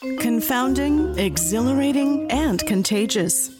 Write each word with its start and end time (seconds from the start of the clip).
Confounding, 0.00 1.18
exhilarating, 1.18 2.30
and 2.30 2.64
contagious. 2.66 3.59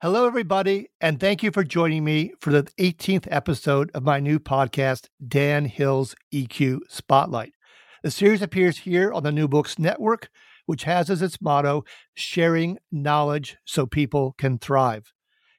Hello, 0.00 0.28
everybody, 0.28 0.90
and 1.00 1.18
thank 1.18 1.42
you 1.42 1.50
for 1.50 1.64
joining 1.64 2.04
me 2.04 2.30
for 2.40 2.52
the 2.52 2.62
18th 2.78 3.26
episode 3.32 3.90
of 3.94 4.04
my 4.04 4.20
new 4.20 4.38
podcast, 4.38 5.08
Dan 5.26 5.64
Hill's 5.64 6.14
EQ 6.32 6.82
Spotlight. 6.88 7.52
The 8.04 8.12
series 8.12 8.40
appears 8.40 8.78
here 8.78 9.12
on 9.12 9.24
the 9.24 9.32
New 9.32 9.48
Books 9.48 9.76
Network, 9.76 10.28
which 10.66 10.84
has 10.84 11.10
as 11.10 11.20
its 11.20 11.42
motto, 11.42 11.82
sharing 12.14 12.78
knowledge 12.92 13.56
so 13.64 13.86
people 13.86 14.36
can 14.38 14.56
thrive. 14.56 15.12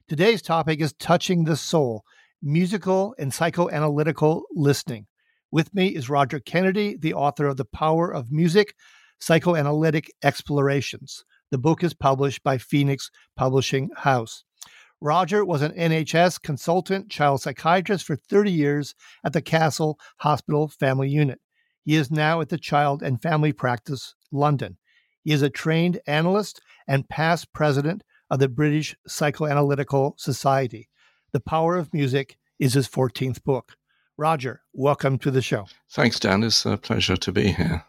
Today's 0.08 0.40
topic 0.40 0.80
is 0.80 0.94
touching 0.94 1.44
the 1.44 1.54
soul, 1.54 2.02
musical 2.40 3.14
and 3.18 3.32
psychoanalytical 3.32 4.44
listening. 4.52 5.06
With 5.50 5.74
me 5.74 5.88
is 5.88 6.08
Roger 6.08 6.40
Kennedy, 6.40 6.96
the 6.98 7.12
author 7.12 7.44
of 7.44 7.58
The 7.58 7.66
Power 7.66 8.10
of 8.10 8.32
Music 8.32 8.72
Psychoanalytic 9.20 10.10
Explorations. 10.22 11.26
The 11.50 11.58
book 11.58 11.82
is 11.82 11.94
published 11.94 12.44
by 12.44 12.58
Phoenix 12.58 13.10
Publishing 13.36 13.90
House. 13.96 14.44
Roger 15.00 15.44
was 15.44 15.62
an 15.62 15.72
NHS 15.72 16.40
consultant 16.40 17.10
child 17.10 17.42
psychiatrist 17.42 18.06
for 18.06 18.14
30 18.14 18.52
years 18.52 18.94
at 19.24 19.32
the 19.32 19.42
Cassel 19.42 19.98
Hospital 20.18 20.68
Family 20.68 21.08
Unit. 21.08 21.40
He 21.84 21.96
is 21.96 22.10
now 22.10 22.40
at 22.40 22.50
the 22.50 22.58
Child 22.58 23.02
and 23.02 23.20
Family 23.20 23.52
Practice, 23.52 24.14
London. 24.30 24.76
He 25.24 25.32
is 25.32 25.42
a 25.42 25.50
trained 25.50 25.98
analyst 26.06 26.60
and 26.86 27.08
past 27.08 27.52
president 27.52 28.04
of 28.30 28.38
the 28.38 28.48
British 28.48 28.94
Psychoanalytical 29.08 30.20
Society. 30.20 30.88
The 31.32 31.40
Power 31.40 31.76
of 31.76 31.92
Music 31.92 32.36
is 32.60 32.74
his 32.74 32.88
14th 32.88 33.42
book. 33.42 33.74
Roger, 34.16 34.62
welcome 34.72 35.18
to 35.18 35.32
the 35.32 35.42
show. 35.42 35.66
Thanks, 35.90 36.20
Dan. 36.20 36.44
It's 36.44 36.64
a 36.64 36.76
pleasure 36.76 37.16
to 37.16 37.32
be 37.32 37.52
here. 37.52 37.84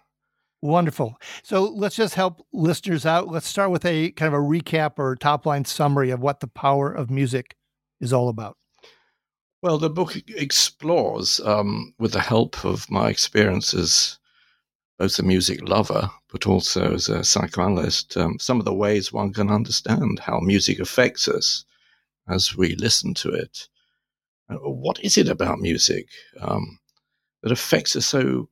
Wonderful. 0.62 1.20
So 1.42 1.64
let's 1.64 1.96
just 1.96 2.14
help 2.14 2.46
listeners 2.54 3.06
out. 3.06 3.28
Let's 3.30 3.48
start 3.48 3.72
with 3.72 3.84
a 3.84 4.12
kind 4.12 4.34
of 4.34 4.40
a 4.40 4.44
recap 4.44 5.00
or 5.00 5.16
top 5.16 5.46
line 5.46 5.66
summary 5.66 6.12
of 6.12 6.20
what 6.20 6.40
the 6.40 6.48
power 6.48 6.92
of 6.92 7.10
music 7.10 7.56
is 8.00 8.14
all 8.14 8.30
about. 8.30 8.58
Well, 9.64 9.78
the 9.78 9.90
book 9.90 10.16
explores, 10.28 11.40
um, 11.42 11.94
with 12.00 12.14
the 12.14 12.20
help 12.20 12.64
of 12.64 12.90
my 12.90 13.10
experiences, 13.10 14.20
both 14.98 15.18
a 15.18 15.24
music 15.24 15.68
lover, 15.68 16.10
but 16.32 16.46
also 16.46 16.94
as 16.94 17.10
a 17.10 17.24
psychoanalyst, 17.24 18.16
um, 18.18 18.38
some 18.40 18.60
of 18.60 18.66
the 18.66 18.74
ways 18.74 19.12
one 19.12 19.34
can 19.34 19.50
understand 19.50 20.20
how 20.20 20.40
music 20.40 20.80
affects 20.80 21.28
us 21.28 21.66
as 22.28 22.56
we 22.56 22.76
listen 22.76 23.14
to 23.16 23.30
it. 23.30 23.68
Uh, 24.50 24.58
what 24.58 25.00
is 25.04 25.18
it 25.18 25.28
about 25.28 25.60
music 25.60 26.08
um, 26.40 26.80
that 27.42 27.52
affects 27.52 27.96
us 27.96 28.06
so 28.06 28.48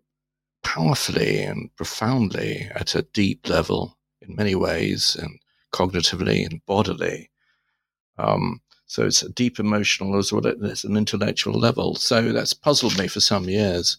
powerfully 0.63 1.41
and 1.41 1.73
profoundly 1.75 2.69
at 2.75 2.95
a 2.95 3.01
deep 3.13 3.47
level 3.47 3.97
in 4.21 4.35
many 4.35 4.55
ways, 4.55 5.15
and 5.19 5.39
cognitively 5.71 6.45
and 6.45 6.65
bodily. 6.65 7.29
Um, 8.17 8.61
so 8.85 9.05
it's 9.05 9.21
a 9.21 9.29
deep 9.29 9.59
emotional 9.59 10.17
as 10.17 10.33
well 10.33 10.45
as 10.47 10.83
an 10.83 10.97
intellectual 10.97 11.53
level. 11.53 11.95
So 11.95 12.31
that's 12.31 12.53
puzzled 12.53 12.97
me 12.97 13.07
for 13.07 13.19
some 13.19 13.47
years. 13.47 13.97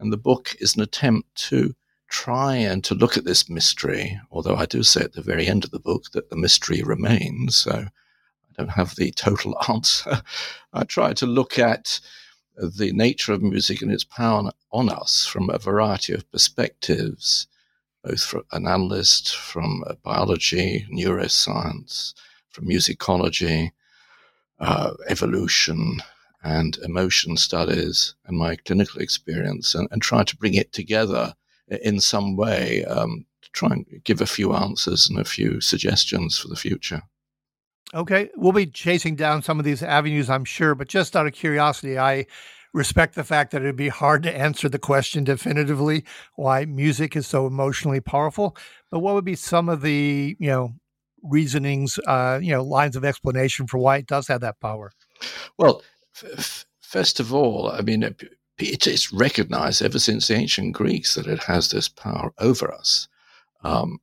And 0.00 0.12
the 0.12 0.18
book 0.18 0.56
is 0.58 0.74
an 0.74 0.82
attempt 0.82 1.34
to 1.50 1.74
try 2.08 2.56
and 2.56 2.82
to 2.84 2.94
look 2.94 3.16
at 3.16 3.24
this 3.24 3.48
mystery, 3.48 4.20
although 4.30 4.56
I 4.56 4.66
do 4.66 4.82
say 4.82 5.02
at 5.02 5.12
the 5.12 5.22
very 5.22 5.46
end 5.46 5.64
of 5.64 5.70
the 5.70 5.78
book 5.78 6.10
that 6.12 6.30
the 6.30 6.36
mystery 6.36 6.82
remains. 6.82 7.56
So 7.56 7.70
I 7.72 8.52
don't 8.58 8.70
have 8.70 8.96
the 8.96 9.12
total 9.12 9.56
answer. 9.68 10.20
I 10.72 10.84
try 10.84 11.12
to 11.14 11.26
look 11.26 11.58
at 11.58 12.00
the 12.56 12.92
nature 12.92 13.32
of 13.32 13.42
music 13.42 13.82
and 13.82 13.92
its 13.92 14.04
power 14.04 14.50
on 14.72 14.88
us 14.88 15.26
from 15.26 15.50
a 15.50 15.58
variety 15.58 16.12
of 16.12 16.30
perspectives, 16.30 17.46
both 18.02 18.22
from 18.22 18.44
an 18.52 18.66
analyst, 18.66 19.34
from 19.36 19.84
uh, 19.86 19.94
biology, 20.02 20.86
neuroscience, 20.92 22.14
from 22.50 22.68
musicology, 22.68 23.72
uh, 24.60 24.92
evolution, 25.08 26.00
and 26.42 26.76
emotion 26.84 27.36
studies, 27.36 28.14
and 28.26 28.36
my 28.36 28.54
clinical 28.54 29.00
experience, 29.00 29.74
and, 29.74 29.88
and 29.90 30.02
try 30.02 30.22
to 30.22 30.36
bring 30.36 30.54
it 30.54 30.72
together 30.72 31.34
in 31.68 31.98
some 32.00 32.36
way 32.36 32.84
um, 32.84 33.24
to 33.40 33.50
try 33.52 33.70
and 33.70 33.86
give 34.04 34.20
a 34.20 34.26
few 34.26 34.54
answers 34.54 35.08
and 35.08 35.18
a 35.18 35.24
few 35.24 35.60
suggestions 35.60 36.38
for 36.38 36.48
the 36.48 36.56
future. 36.56 37.02
Okay, 37.92 38.30
we'll 38.36 38.52
be 38.52 38.66
chasing 38.66 39.14
down 39.14 39.42
some 39.42 39.58
of 39.58 39.64
these 39.64 39.82
avenues, 39.82 40.30
I'm 40.30 40.44
sure, 40.44 40.74
but 40.74 40.88
just 40.88 41.14
out 41.14 41.26
of 41.26 41.32
curiosity, 41.32 41.98
I 41.98 42.26
respect 42.72 43.14
the 43.14 43.24
fact 43.24 43.52
that 43.52 43.62
it'd 43.62 43.76
be 43.76 43.88
hard 43.88 44.22
to 44.24 44.36
answer 44.36 44.68
the 44.68 44.78
question 44.78 45.22
definitively 45.24 46.04
why 46.34 46.64
music 46.64 47.14
is 47.14 47.26
so 47.26 47.46
emotionally 47.46 48.00
powerful. 48.00 48.56
But 48.90 48.98
what 48.98 49.14
would 49.14 49.24
be 49.24 49.36
some 49.36 49.68
of 49.68 49.80
the, 49.80 50.36
you 50.40 50.48
know, 50.48 50.74
reasonings, 51.22 51.98
uh, 52.06 52.40
you 52.42 52.52
know, 52.52 52.62
lines 52.62 52.96
of 52.96 53.04
explanation 53.04 53.66
for 53.66 53.78
why 53.78 53.98
it 53.98 54.06
does 54.06 54.28
have 54.28 54.40
that 54.40 54.60
power? 54.60 54.92
Well, 55.56 55.82
f- 56.22 56.66
first 56.80 57.20
of 57.20 57.32
all, 57.32 57.70
I 57.70 57.80
mean, 57.80 58.02
it, 58.02 58.22
it's 58.58 59.12
recognized 59.12 59.82
ever 59.82 59.98
since 59.98 60.28
the 60.28 60.34
ancient 60.34 60.74
Greeks 60.74 61.14
that 61.14 61.26
it 61.26 61.44
has 61.44 61.70
this 61.70 61.88
power 61.88 62.32
over 62.38 62.72
us. 62.72 63.08
Um, 63.62 64.00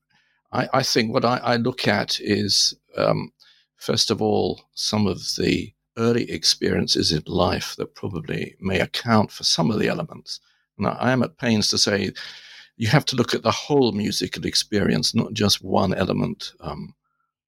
I, 0.51 0.67
I, 0.73 0.83
think 0.83 1.13
what 1.13 1.23
I, 1.25 1.37
I, 1.37 1.55
look 1.57 1.87
at 1.87 2.19
is 2.19 2.73
um, 2.97 3.31
first 3.81 4.11
of 4.11 4.21
all, 4.21 4.61
some 4.75 5.07
of 5.07 5.17
the 5.37 5.73
early 5.97 6.29
experiences 6.31 7.11
in 7.11 7.23
life 7.25 7.75
that 7.77 7.95
probably 7.95 8.55
may 8.61 8.79
account 8.79 9.31
for 9.31 9.43
some 9.43 9.71
of 9.71 9.79
the 9.79 9.87
elements. 9.87 10.39
Now, 10.77 10.95
I 10.99 11.11
am 11.11 11.23
at 11.23 11.37
pains 11.37 11.67
to 11.69 11.77
say 11.77 12.11
you 12.77 12.87
have 12.87 13.05
to 13.05 13.15
look 13.15 13.33
at 13.33 13.43
the 13.43 13.51
whole 13.51 13.91
musical 13.91 14.45
experience, 14.45 15.15
not 15.15 15.33
just 15.33 15.63
one 15.63 15.93
element 15.93 16.53
um, 16.61 16.93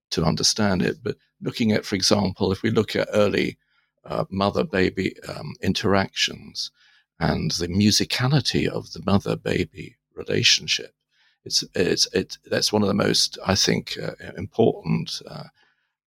to 0.10 0.24
understand 0.24 0.82
it. 0.82 0.98
But 1.04 1.18
looking 1.40 1.72
at, 1.72 1.86
for 1.86 1.96
example, 1.96 2.52
if 2.52 2.64
we 2.64 2.72
look 2.72 2.96
at 2.96 3.08
early 3.14 3.58
uh, 4.04 4.26
mother 4.30 4.64
baby 4.64 5.16
um, 5.30 5.54
interactions 5.62 6.72
and 7.20 7.52
the 7.52 7.68
musicality 7.68 8.68
of 8.68 8.92
the 8.94 9.04
mother 9.06 9.36
baby 9.36 9.96
relationship, 10.16 10.94
it's, 11.46 11.64
it's, 11.76 12.08
it, 12.14 12.38
that's 12.46 12.74
one 12.74 12.82
of 12.82 12.88
the 12.88 12.94
most, 12.94 13.38
I 13.46 13.56
think, 13.56 13.98
uh, 14.02 14.14
important 14.38 15.22
uh, 15.28 15.46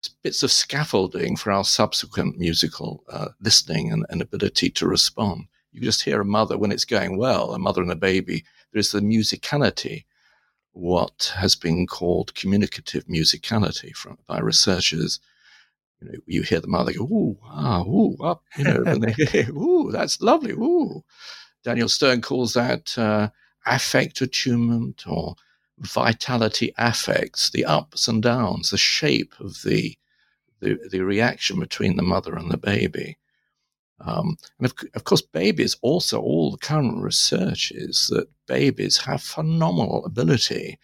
bits 0.09 0.43
of 0.43 0.51
scaffolding 0.51 1.35
for 1.35 1.51
our 1.51 1.63
subsequent 1.63 2.37
musical 2.37 3.03
uh, 3.09 3.29
listening 3.41 3.91
and, 3.91 4.05
and, 4.09 4.21
ability 4.21 4.69
to 4.69 4.87
respond. 4.87 5.45
You 5.71 5.81
just 5.81 6.03
hear 6.03 6.21
a 6.21 6.25
mother 6.25 6.57
when 6.57 6.71
it's 6.71 6.85
going 6.85 7.17
well, 7.17 7.53
a 7.53 7.59
mother 7.59 7.81
and 7.81 7.91
a 7.91 7.95
baby. 7.95 8.43
There 8.71 8.79
is 8.79 8.91
the 8.91 9.01
musicality, 9.01 10.05
what 10.73 11.33
has 11.35 11.55
been 11.55 11.87
called 11.87 12.35
communicative 12.35 13.05
musicality 13.05 13.93
from, 13.95 14.17
by 14.27 14.39
researchers. 14.39 15.19
You 16.01 16.09
know, 16.11 16.19
you 16.25 16.41
hear 16.43 16.59
the 16.59 16.67
mother 16.67 16.93
go, 16.93 17.03
"Ooh, 17.03 17.37
ah, 17.45 17.83
ooh, 17.83 18.17
up," 18.21 18.43
you 18.57 18.65
know, 18.65 18.83
and 18.85 19.03
they, 19.03 19.45
"Ooh, 19.49 19.91
that's 19.91 20.21
lovely." 20.21 20.51
Ooh, 20.51 21.03
Daniel 21.63 21.89
Stern 21.89 22.21
calls 22.21 22.53
that 22.53 22.97
uh, 22.97 23.29
affect 23.65 24.21
attunement 24.21 25.05
or 25.07 25.35
vitality 25.79 26.73
affects, 26.77 27.49
the 27.49 27.65
ups 27.65 28.07
and 28.07 28.23
downs, 28.23 28.69
the 28.69 28.77
shape 28.77 29.33
of 29.39 29.61
the 29.63 29.97
the, 30.61 30.79
the 30.89 31.01
reaction 31.01 31.59
between 31.59 31.95
the 31.95 32.03
mother 32.03 32.35
and 32.35 32.49
the 32.49 32.57
baby. 32.57 33.17
Um, 33.99 34.37
and 34.57 34.65
of, 34.65 34.73
of, 34.93 35.03
course, 35.03 35.21
babies 35.21 35.75
also, 35.81 36.19
all 36.19 36.51
the 36.51 36.57
current 36.57 37.01
research 37.03 37.71
is 37.71 38.07
that 38.07 38.27
babies 38.47 38.97
have 38.97 39.21
phenomenal 39.21 40.05
ability 40.05 40.79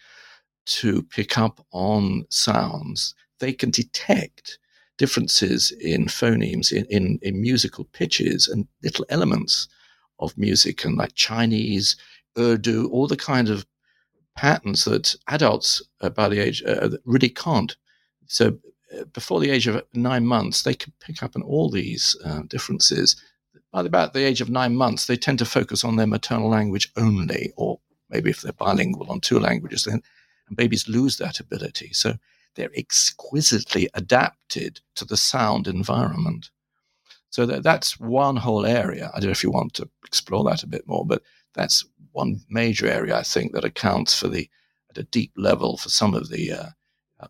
to 0.66 1.02
pick 1.02 1.38
up 1.38 1.64
on 1.72 2.24
sounds. 2.30 3.14
They 3.40 3.52
can 3.52 3.70
detect 3.70 4.58
differences 4.98 5.72
in 5.72 6.06
phonemes, 6.06 6.72
in, 6.72 6.86
in, 6.86 7.18
in 7.22 7.42
musical 7.42 7.84
pitches, 7.86 8.48
and 8.48 8.66
little 8.82 9.04
elements 9.08 9.68
of 10.18 10.38
music, 10.38 10.84
and 10.84 10.96
like 10.96 11.14
Chinese, 11.14 11.96
Urdu, 12.38 12.88
all 12.90 13.08
the 13.08 13.16
kind 13.16 13.48
of 13.48 13.66
patterns 14.36 14.84
that 14.84 15.14
adults 15.28 15.82
uh, 16.00 16.10
by 16.10 16.28
the 16.28 16.38
age 16.38 16.62
uh, 16.66 16.90
really 17.04 17.28
can't. 17.28 17.76
So 18.26 18.58
uh, 18.96 19.04
before 19.12 19.40
the 19.40 19.50
age 19.50 19.66
of 19.66 19.82
nine 19.94 20.26
months, 20.26 20.62
they 20.62 20.74
can 20.74 20.92
pick 21.00 21.22
up 21.22 21.36
on 21.36 21.42
all 21.42 21.70
these 21.70 22.16
uh, 22.24 22.42
differences. 22.48 23.16
By 23.72 23.82
about 23.82 24.12
the 24.12 24.24
age 24.24 24.40
of 24.40 24.50
nine 24.50 24.74
months, 24.74 25.06
they 25.06 25.16
tend 25.16 25.38
to 25.38 25.44
focus 25.44 25.84
on 25.84 25.96
their 25.96 26.06
maternal 26.06 26.48
language 26.48 26.90
only, 26.96 27.52
or 27.56 27.80
maybe 28.10 28.30
if 28.30 28.42
they're 28.42 28.52
bilingual 28.52 29.10
on 29.10 29.20
two 29.20 29.38
languages, 29.38 29.84
then 29.84 30.02
and 30.48 30.56
babies 30.56 30.88
lose 30.88 31.16
that 31.16 31.40
ability. 31.40 31.90
So 31.92 32.14
they're 32.54 32.76
exquisitely 32.76 33.88
adapted 33.94 34.80
to 34.96 35.04
the 35.04 35.16
sound 35.16 35.66
environment. 35.66 36.50
So 37.30 37.46
that, 37.46 37.62
that's 37.62 37.98
one 37.98 38.36
whole 38.36 38.66
area. 38.66 39.10
I 39.14 39.20
don't 39.20 39.28
know 39.28 39.32
if 39.32 39.42
you 39.42 39.50
want 39.50 39.72
to 39.74 39.88
explore 40.04 40.44
that 40.44 40.62
a 40.62 40.66
bit 40.66 40.86
more, 40.86 41.06
but 41.06 41.22
that's 41.54 41.84
one 42.12 42.40
major 42.48 42.86
area 42.86 43.16
I 43.16 43.22
think 43.22 43.52
that 43.52 43.64
accounts 43.64 44.18
for 44.18 44.28
the 44.28 44.48
at 44.90 44.98
a 44.98 45.04
deep 45.04 45.32
level 45.36 45.76
for 45.76 45.88
some 45.88 46.14
of 46.14 46.28
the 46.28 46.52
uh, 46.52 46.66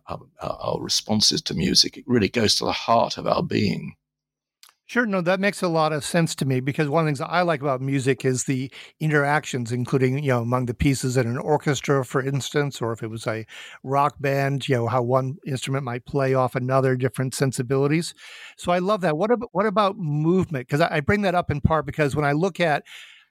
our, 0.07 0.19
our, 0.41 0.81
responses 0.81 1.41
to 1.43 1.53
music. 1.53 1.97
It 1.97 2.03
really 2.07 2.29
goes 2.29 2.55
to 2.55 2.65
the 2.65 2.71
heart 2.71 3.17
of 3.17 3.27
our 3.27 3.43
being. 3.43 3.95
Sure, 4.85 5.05
no, 5.05 5.21
that 5.21 5.39
makes 5.39 5.61
a 5.61 5.69
lot 5.69 5.93
of 5.93 6.03
sense 6.03 6.35
to 6.35 6.45
me 6.45 6.59
because 6.59 6.89
one 6.89 7.01
of 7.01 7.05
the 7.05 7.09
things 7.09 7.21
I 7.21 7.41
like 7.41 7.61
about 7.61 7.81
music 7.81 8.25
is 8.25 8.43
the 8.43 8.69
interactions, 8.99 9.71
including 9.71 10.21
you 10.21 10.29
know 10.29 10.41
among 10.41 10.65
the 10.65 10.73
pieces 10.73 11.15
in 11.15 11.25
an 11.25 11.37
orchestra, 11.37 12.03
for 12.03 12.21
instance, 12.21 12.81
or 12.81 12.91
if 12.91 13.01
it 13.01 13.07
was 13.07 13.25
a 13.25 13.45
rock 13.83 14.15
band, 14.19 14.67
you 14.67 14.75
know 14.75 14.87
how 14.87 15.01
one 15.01 15.37
instrument 15.47 15.85
might 15.85 16.05
play 16.05 16.33
off 16.33 16.53
another, 16.53 16.97
different 16.97 17.33
sensibilities. 17.33 18.13
So 18.57 18.73
I 18.73 18.79
love 18.79 19.01
that. 19.01 19.17
What 19.17 19.31
about 19.31 19.49
what 19.53 19.65
about 19.65 19.97
movement? 19.97 20.67
Because 20.67 20.81
I, 20.81 20.97
I 20.97 20.99
bring 20.99 21.21
that 21.21 21.33
up 21.33 21.49
in 21.49 21.61
part 21.61 21.85
because 21.85 22.13
when 22.13 22.25
I 22.25 22.33
look 22.33 22.59
at 22.59 22.83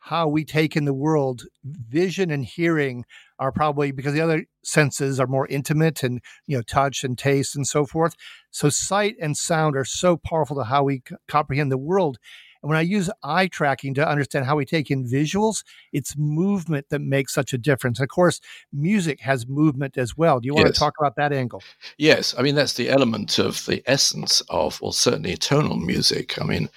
how 0.05 0.27
we 0.27 0.45
take 0.45 0.77
in 0.77 0.85
the 0.85 0.93
world, 0.93 1.45
vision 1.65 2.33
and 2.33 2.45
hearing 2.45 3.05
are 3.39 3.53
probably 3.53 3.93
because 3.93 4.13
the 4.13 4.21
other 4.21 4.47
senses 4.65 5.21
are 5.21 5.29
more 5.29 5.47
intimate 5.47 6.03
and 6.03 6.21
you 6.45 6.57
know 6.57 6.63
touch 6.63 7.05
and 7.05 7.17
taste 7.17 7.55
and 7.55 7.69
so 7.69 7.87
forth. 7.87 8.17
So 8.51 8.69
sight 8.69 9.15
and 9.21 9.37
sound 9.37 9.77
are 9.77 9.85
so 9.85 10.17
powerful 10.17 10.57
to 10.57 10.65
how 10.65 10.83
we 10.83 11.03
c- 11.09 11.15
comprehend 11.29 11.71
the 11.71 11.79
world. 11.79 12.19
And 12.63 12.69
when 12.69 12.79
I 12.79 12.83
use 12.83 13.11
eye 13.23 13.47
tracking 13.47 13.95
to 13.95 14.09
understand 14.09 14.45
how 14.45 14.57
we 14.57 14.65
take 14.65 14.91
in 14.91 15.05
visuals, 15.05 15.63
it's 15.93 16.17
movement 16.17 16.87
that 16.91 17.01
makes 17.01 17.33
such 17.33 17.53
a 17.53 17.59
difference. 17.59 18.01
And 18.01 18.07
of 18.07 18.11
course, 18.11 18.41
music 18.73 19.21
has 19.21 19.47
movement 19.47 19.97
as 19.97 20.17
well. 20.17 20.41
Do 20.41 20.47
you 20.47 20.55
want 20.55 20.67
yes. 20.67 20.75
to 20.75 20.81
talk 20.81 20.95
about 20.99 21.15
that 21.15 21.33
angle? 21.33 21.63
Yes. 21.97 22.35
I 22.37 22.43
mean, 22.43 22.57
that's 22.57 22.75
the 22.75 22.89
element 22.89 23.39
of 23.39 23.65
the 23.67 23.85
essence 23.87 24.41
of, 24.49 24.81
well, 24.81 24.93
certainly 24.93 25.37
tonal 25.37 25.77
music. 25.77 26.41
I 26.41 26.45
mean, 26.45 26.69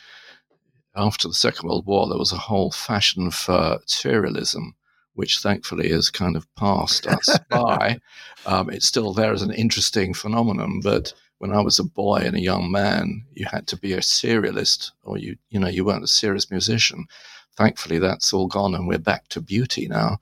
after 0.95 1.27
the 1.27 1.33
Second 1.33 1.67
World 1.67 1.85
War, 1.85 2.07
there 2.07 2.17
was 2.17 2.31
a 2.31 2.37
whole 2.37 2.71
fashion 2.71 3.31
for 3.31 3.79
serialism, 3.87 4.73
which 5.13 5.39
thankfully 5.39 5.89
has 5.89 6.09
kind 6.09 6.35
of 6.35 6.47
passed 6.55 7.07
us 7.07 7.37
by. 7.49 7.99
Um, 8.45 8.69
it's 8.69 8.87
still 8.87 9.13
there 9.13 9.33
as 9.33 9.41
an 9.41 9.53
interesting 9.53 10.13
phenomenon, 10.13 10.79
but 10.81 11.13
when 11.39 11.51
I 11.51 11.61
was 11.61 11.79
a 11.79 11.83
boy 11.83 12.17
and 12.17 12.35
a 12.35 12.41
young 12.41 12.71
man, 12.71 13.25
you 13.33 13.45
had 13.45 13.67
to 13.67 13.77
be 13.77 13.93
a 13.93 13.99
serialist, 13.99 14.91
or 15.03 15.17
you 15.17 15.37
you 15.49 15.59
know 15.59 15.67
you 15.67 15.83
weren't 15.83 16.03
a 16.03 16.07
serious 16.07 16.49
musician. 16.49 17.05
Thankfully, 17.57 17.99
that's 17.99 18.33
all 18.33 18.47
gone, 18.47 18.73
and 18.75 18.87
we're 18.87 18.97
back 18.97 19.27
to 19.29 19.41
beauty 19.41 19.87
now. 19.87 20.17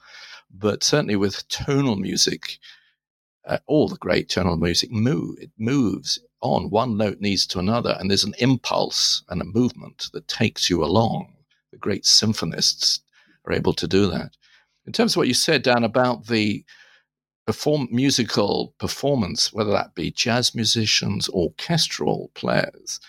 But 0.51 0.83
certainly 0.83 1.15
with 1.15 1.47
tonal 1.49 1.95
music, 1.95 2.59
uh, 3.45 3.57
all 3.67 3.87
the 3.87 3.97
great 3.97 4.29
tonal 4.29 4.57
music 4.57 4.91
move. 4.91 5.37
It 5.39 5.51
moves 5.57 6.19
on. 6.43 6.69
One 6.69 6.97
note 6.97 7.19
leads 7.21 7.47
to 7.47 7.59
another, 7.59 7.97
and 7.99 8.09
there's 8.09 8.23
an 8.23 8.35
impulse 8.37 9.23
and 9.29 9.41
a 9.41 9.45
movement 9.45 10.09
that 10.13 10.27
takes 10.27 10.69
you 10.69 10.83
along. 10.83 11.33
The 11.71 11.77
great 11.77 12.05
symphonists 12.05 12.99
are 13.45 13.53
able 13.53 13.73
to 13.73 13.87
do 13.87 14.07
that. 14.11 14.35
In 14.85 14.93
terms 14.93 15.13
of 15.13 15.17
what 15.17 15.27
you 15.27 15.33
said, 15.33 15.63
Dan, 15.63 15.83
about 15.83 16.27
the 16.27 16.63
perform 17.47 17.87
musical 17.91 18.75
performance, 18.77 19.51
whether 19.51 19.71
that 19.71 19.95
be 19.95 20.11
jazz 20.11 20.53
musicians, 20.53 21.29
orchestral 21.29 22.29
players, 22.35 22.99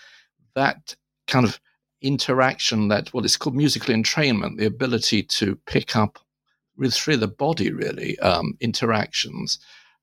that 0.55 0.95
kind 1.27 1.45
of 1.45 1.59
interaction, 2.01 2.87
that 2.87 3.13
what 3.13 3.25
is 3.25 3.37
called 3.37 3.55
musical 3.55 3.93
entrainment, 3.93 4.57
the 4.57 4.65
ability 4.65 5.23
to 5.23 5.55
pick 5.65 5.95
up 5.95 6.19
with 6.77 6.93
through 6.93 7.17
the 7.17 7.27
body, 7.27 7.71
really, 7.71 8.17
um, 8.19 8.57
interactions 8.59 9.59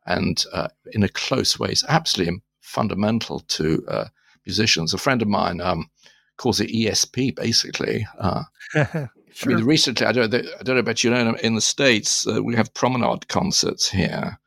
and 0.06 0.44
uh, 0.52 0.68
in 0.92 1.02
a 1.02 1.08
close 1.08 1.58
way 1.58 1.70
is 1.70 1.84
absolutely 1.88 2.42
fundamental 2.62 3.40
to 3.40 3.84
uh, 3.88 4.04
musicians. 4.46 4.94
A 4.94 4.98
friend 4.98 5.20
of 5.20 5.28
mine 5.28 5.60
um, 5.60 5.90
calls 6.36 6.60
it 6.60 6.70
ESP, 6.70 7.36
basically. 7.36 8.06
Uh, 8.18 8.44
sure. 8.70 9.10
I 9.44 9.46
mean, 9.46 9.64
recently, 9.64 10.06
I 10.06 10.12
don't, 10.12 10.34
I 10.34 10.62
don't 10.62 10.76
know 10.76 10.80
about 10.80 11.04
you 11.04 11.10
know, 11.10 11.34
in 11.42 11.54
the 11.54 11.60
States, 11.60 12.26
uh, 12.26 12.42
we 12.42 12.54
have 12.54 12.74
promenade 12.74 13.28
concerts 13.28 13.88
here, 13.88 14.38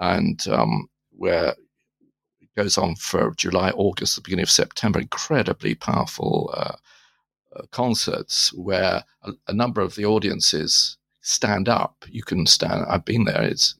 and 0.00 0.46
um, 0.48 0.88
where 1.10 1.54
it 2.40 2.48
goes 2.56 2.76
on 2.76 2.96
for 2.96 3.32
July, 3.36 3.70
August, 3.70 4.16
the 4.16 4.22
beginning 4.22 4.42
of 4.42 4.50
September, 4.50 5.00
incredibly 5.00 5.74
powerful 5.74 6.52
uh, 6.56 6.76
uh, 7.54 7.62
concerts 7.70 8.52
where 8.52 9.04
a, 9.22 9.32
a 9.48 9.52
number 9.52 9.80
of 9.80 9.94
the 9.94 10.04
audiences 10.04 10.98
stand 11.20 11.68
up. 11.68 12.04
You 12.08 12.22
can 12.22 12.46
stand. 12.46 12.84
I've 12.88 13.04
been 13.04 13.24
there. 13.24 13.42
It's 13.42 13.74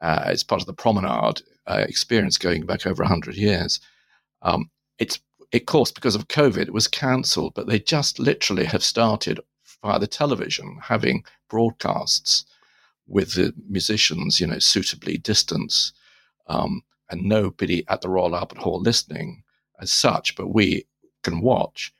uh, 0.00 0.24
it's 0.26 0.44
part 0.44 0.60
of 0.60 0.66
the 0.66 0.72
promenade 0.72 1.42
uh, 1.68 1.84
experience 1.88 2.38
going 2.38 2.66
back 2.66 2.86
over 2.86 3.02
100 3.02 3.36
years. 3.36 3.80
Um, 4.42 4.70
it's, 4.98 5.20
of 5.52 5.66
course, 5.66 5.92
because 5.92 6.14
of 6.14 6.28
COVID, 6.28 6.62
it 6.62 6.72
was 6.72 6.88
cancelled, 6.88 7.54
but 7.54 7.68
they 7.68 7.78
just 7.78 8.18
literally 8.18 8.64
have 8.64 8.82
started 8.82 9.40
via 9.82 9.98
the 9.98 10.06
television 10.06 10.78
having 10.82 11.24
broadcasts 11.48 12.44
with 13.06 13.34
the 13.34 13.52
musicians, 13.68 14.40
you 14.40 14.46
know, 14.46 14.58
suitably 14.58 15.18
distanced 15.18 15.94
um, 16.46 16.82
and 17.10 17.22
nobody 17.22 17.84
at 17.88 18.00
the 18.00 18.08
Royal 18.08 18.36
Albert 18.36 18.58
Hall 18.58 18.80
listening 18.80 19.42
as 19.80 19.92
such, 19.92 20.36
but 20.36 20.48
we 20.48 20.86
can 21.22 21.40
watch. 21.40 21.92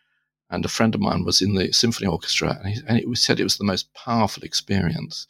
And 0.50 0.64
a 0.64 0.68
friend 0.68 0.94
of 0.94 1.00
mine 1.00 1.24
was 1.24 1.42
in 1.42 1.54
the 1.54 1.72
symphony 1.72 2.06
orchestra, 2.06 2.58
and, 2.58 2.68
he, 2.74 2.80
and 2.86 3.18
said 3.18 3.38
it 3.38 3.44
was 3.44 3.58
the 3.58 3.64
most 3.64 3.92
powerful 3.92 4.42
experience 4.42 5.26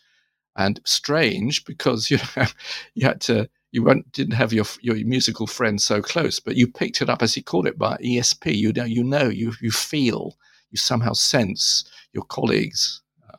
and 0.57 0.81
strange 0.85 1.65
because 1.65 2.11
you 2.11 2.19
know, 2.37 2.47
you 2.95 3.07
had 3.07 3.21
to 3.23 3.49
you 3.71 4.03
didn't 4.13 4.35
have 4.35 4.53
your 4.53 4.65
your 4.81 4.97
musical 4.97 5.47
friend 5.47 5.81
so 5.81 6.01
close, 6.01 6.41
but 6.41 6.57
you 6.57 6.67
picked 6.67 7.03
it 7.03 7.11
up 7.11 7.23
as 7.23 7.35
he 7.35 7.43
called 7.43 7.67
it 7.67 7.79
by 7.79 7.97
ESP. 7.99 8.57
You 8.57 8.73
know, 8.73 8.85
you 8.85 9.05
know, 9.05 9.29
you 9.29 9.53
you 9.61 9.71
feel, 9.71 10.37
you 10.71 10.79
somehow 10.79 11.13
sense 11.13 11.85
your 12.13 12.25
colleagues. 12.25 13.03
Uh, 13.29 13.37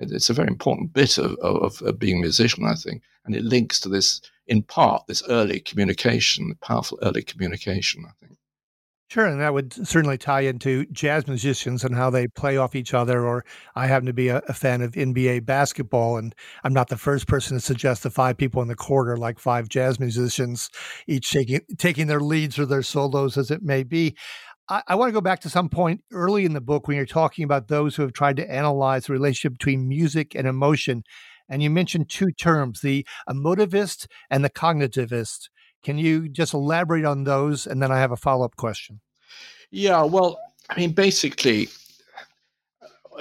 it, 0.00 0.10
it's 0.10 0.30
a 0.30 0.34
very 0.34 0.48
important 0.48 0.92
bit 0.92 1.18
of, 1.18 1.34
of, 1.40 1.82
of 1.82 1.98
being 1.98 2.18
a 2.18 2.22
musician, 2.22 2.64
I 2.64 2.74
think, 2.74 3.02
and 3.24 3.34
it 3.34 3.44
links 3.44 3.78
to 3.80 3.88
this 3.88 4.20
in 4.46 4.62
part 4.62 5.06
this 5.06 5.22
early 5.28 5.60
communication, 5.60 6.48
the 6.48 6.54
powerful 6.56 6.98
early 7.02 7.22
communication. 7.22 8.04
I 8.08 8.12
think. 8.24 8.38
Sure, 9.08 9.24
and 9.24 9.40
that 9.40 9.54
would 9.54 9.72
certainly 9.88 10.18
tie 10.18 10.42
into 10.42 10.84
jazz 10.92 11.26
musicians 11.26 11.82
and 11.82 11.94
how 11.94 12.10
they 12.10 12.28
play 12.28 12.58
off 12.58 12.74
each 12.74 12.92
other. 12.92 13.26
Or 13.26 13.42
I 13.74 13.86
happen 13.86 14.04
to 14.04 14.12
be 14.12 14.28
a, 14.28 14.42
a, 14.48 14.52
fan 14.52 14.82
of 14.82 14.92
NBA 14.92 15.46
basketball, 15.46 16.18
and 16.18 16.34
I'm 16.62 16.74
not 16.74 16.88
the 16.88 16.98
first 16.98 17.26
person 17.26 17.56
to 17.56 17.60
suggest 17.60 18.02
the 18.02 18.10
five 18.10 18.36
people 18.36 18.60
in 18.60 18.68
the 18.68 18.74
court 18.74 19.08
are 19.08 19.16
like 19.16 19.38
five 19.38 19.70
jazz 19.70 19.98
musicians, 19.98 20.68
each 21.06 21.30
taking 21.30 21.60
taking 21.78 22.06
their 22.06 22.20
leads 22.20 22.58
or 22.58 22.66
their 22.66 22.82
solos 22.82 23.38
as 23.38 23.50
it 23.50 23.62
may 23.62 23.82
be. 23.82 24.14
I, 24.68 24.82
I 24.88 24.94
want 24.94 25.08
to 25.08 25.14
go 25.14 25.22
back 25.22 25.40
to 25.40 25.48
some 25.48 25.70
point 25.70 26.02
early 26.12 26.44
in 26.44 26.52
the 26.52 26.60
book 26.60 26.86
when 26.86 26.98
you're 26.98 27.06
talking 27.06 27.44
about 27.44 27.68
those 27.68 27.96
who 27.96 28.02
have 28.02 28.12
tried 28.12 28.36
to 28.36 28.50
analyze 28.50 29.06
the 29.06 29.14
relationship 29.14 29.54
between 29.58 29.88
music 29.88 30.34
and 30.34 30.46
emotion, 30.46 31.02
and 31.48 31.62
you 31.62 31.70
mentioned 31.70 32.10
two 32.10 32.30
terms: 32.32 32.82
the 32.82 33.06
emotivist 33.26 34.06
and 34.28 34.44
the 34.44 34.50
cognitivist. 34.50 35.48
Can 35.82 35.98
you 35.98 36.28
just 36.28 36.54
elaborate 36.54 37.04
on 37.04 37.24
those? 37.24 37.66
And 37.66 37.82
then 37.82 37.90
I 37.90 37.98
have 37.98 38.12
a 38.12 38.16
follow 38.16 38.44
up 38.44 38.56
question. 38.56 39.00
Yeah, 39.70 40.02
well, 40.02 40.40
I 40.70 40.78
mean, 40.78 40.92
basically, 40.92 41.68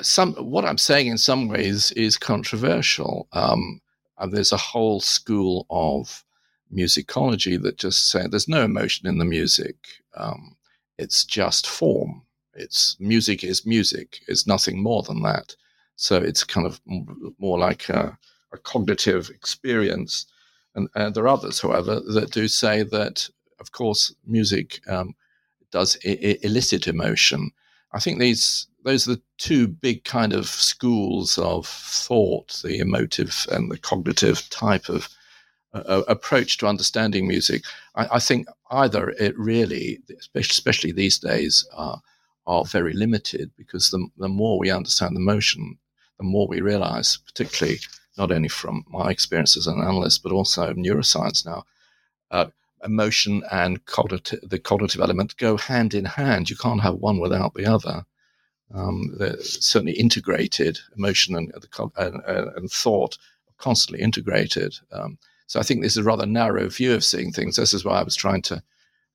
some 0.01 0.33
what 0.33 0.65
I'm 0.65 0.77
saying 0.77 1.07
in 1.07 1.17
some 1.17 1.47
ways 1.47 1.91
is 1.91 2.17
controversial. 2.17 3.27
Um, 3.33 3.81
and 4.19 4.33
there's 4.33 4.51
a 4.51 4.57
whole 4.57 4.99
school 4.99 5.65
of 5.69 6.23
musicology 6.73 7.61
that 7.61 7.77
just 7.77 8.09
say 8.09 8.27
there's 8.27 8.47
no 8.47 8.63
emotion 8.63 9.07
in 9.07 9.17
the 9.17 9.25
music. 9.25 9.75
Um, 10.15 10.55
it's 10.97 11.23
just 11.23 11.67
form. 11.67 12.23
It's 12.53 12.97
music 12.99 13.43
is 13.43 13.65
music. 13.65 14.19
It's 14.27 14.47
nothing 14.47 14.81
more 14.81 15.03
than 15.03 15.21
that. 15.21 15.55
So 15.95 16.17
it's 16.17 16.43
kind 16.43 16.65
of 16.65 16.81
more 17.39 17.57
like 17.57 17.89
a, 17.89 18.17
a 18.51 18.57
cognitive 18.57 19.29
experience. 19.29 20.25
And, 20.77 20.87
and, 20.95 21.15
there 21.15 21.23
are 21.23 21.29
others, 21.29 21.59
however, 21.59 21.99
that 21.99 22.31
do 22.31 22.47
say 22.47 22.83
that, 22.83 23.27
of 23.59 23.71
course, 23.71 24.13
music 24.25 24.79
um, 24.87 25.15
does 25.71 25.97
I- 26.05 26.37
elicit 26.43 26.87
emotion. 26.87 27.51
I 27.91 27.99
think 27.99 28.19
these 28.19 28.67
those 28.83 29.07
are 29.07 29.15
the 29.15 29.21
two 29.37 29.67
big 29.67 30.05
kind 30.05 30.33
of 30.33 30.45
schools 30.45 31.39
of 31.39 31.65
thought: 31.65 32.61
the 32.63 32.77
emotive 32.77 33.47
and 33.51 33.71
the 33.71 33.79
cognitive 33.79 34.47
type 34.51 34.87
of 34.87 35.09
uh, 35.73 36.03
approach 36.07 36.57
to 36.57 36.67
understanding 36.67 37.27
music. 37.27 37.63
I, 37.95 38.07
I, 38.13 38.19
think 38.19 38.47
either 38.71 39.09
it 39.09 39.37
really, 39.37 39.99
especially 40.35 40.91
these 40.91 41.17
days, 41.17 41.67
uh, 41.75 41.97
are 42.45 42.65
very 42.65 42.93
limited 42.93 43.51
because 43.57 43.89
the, 43.89 44.07
the 44.17 44.29
more 44.29 44.59
we 44.59 44.69
understand 44.69 45.15
the 45.15 45.21
motion, 45.21 45.77
the 46.17 46.23
more 46.23 46.47
we 46.47 46.61
realize, 46.61 47.17
particularly 47.17 47.79
not 48.17 48.31
only 48.31 48.49
from 48.49 48.83
my 48.89 49.09
experience 49.09 49.57
as 49.57 49.67
an 49.67 49.79
analyst, 49.79 50.23
but 50.23 50.31
also 50.31 50.73
neuroscience 50.73 51.45
now, 51.45 51.63
uh, 52.31 52.47
emotion 52.83 53.43
and 53.51 53.85
cognitive, 53.85 54.39
the 54.43 54.59
cognitive 54.59 55.01
element 55.01 55.37
go 55.37 55.57
hand 55.57 55.93
in 55.93 56.05
hand. 56.05 56.49
You 56.49 56.55
can't 56.55 56.81
have 56.81 56.95
one 56.95 57.19
without 57.19 57.53
the 57.53 57.65
other. 57.65 58.05
Um, 58.73 59.15
they're 59.17 59.41
certainly 59.41 59.93
integrated, 59.93 60.79
emotion 60.97 61.35
and, 61.35 61.51
and, 61.97 62.21
and 62.27 62.69
thought 62.69 63.17
constantly 63.57 64.03
integrated. 64.03 64.75
Um, 64.91 65.17
so 65.47 65.59
I 65.59 65.63
think 65.63 65.81
this 65.81 65.93
is 65.93 65.97
a 65.97 66.03
rather 66.03 66.25
narrow 66.25 66.67
view 66.69 66.93
of 66.93 67.03
seeing 67.03 67.31
things. 67.31 67.55
This 67.55 67.73
is 67.73 67.85
why 67.85 67.99
I 67.99 68.03
was 68.03 68.15
trying 68.15 68.41
to 68.43 68.61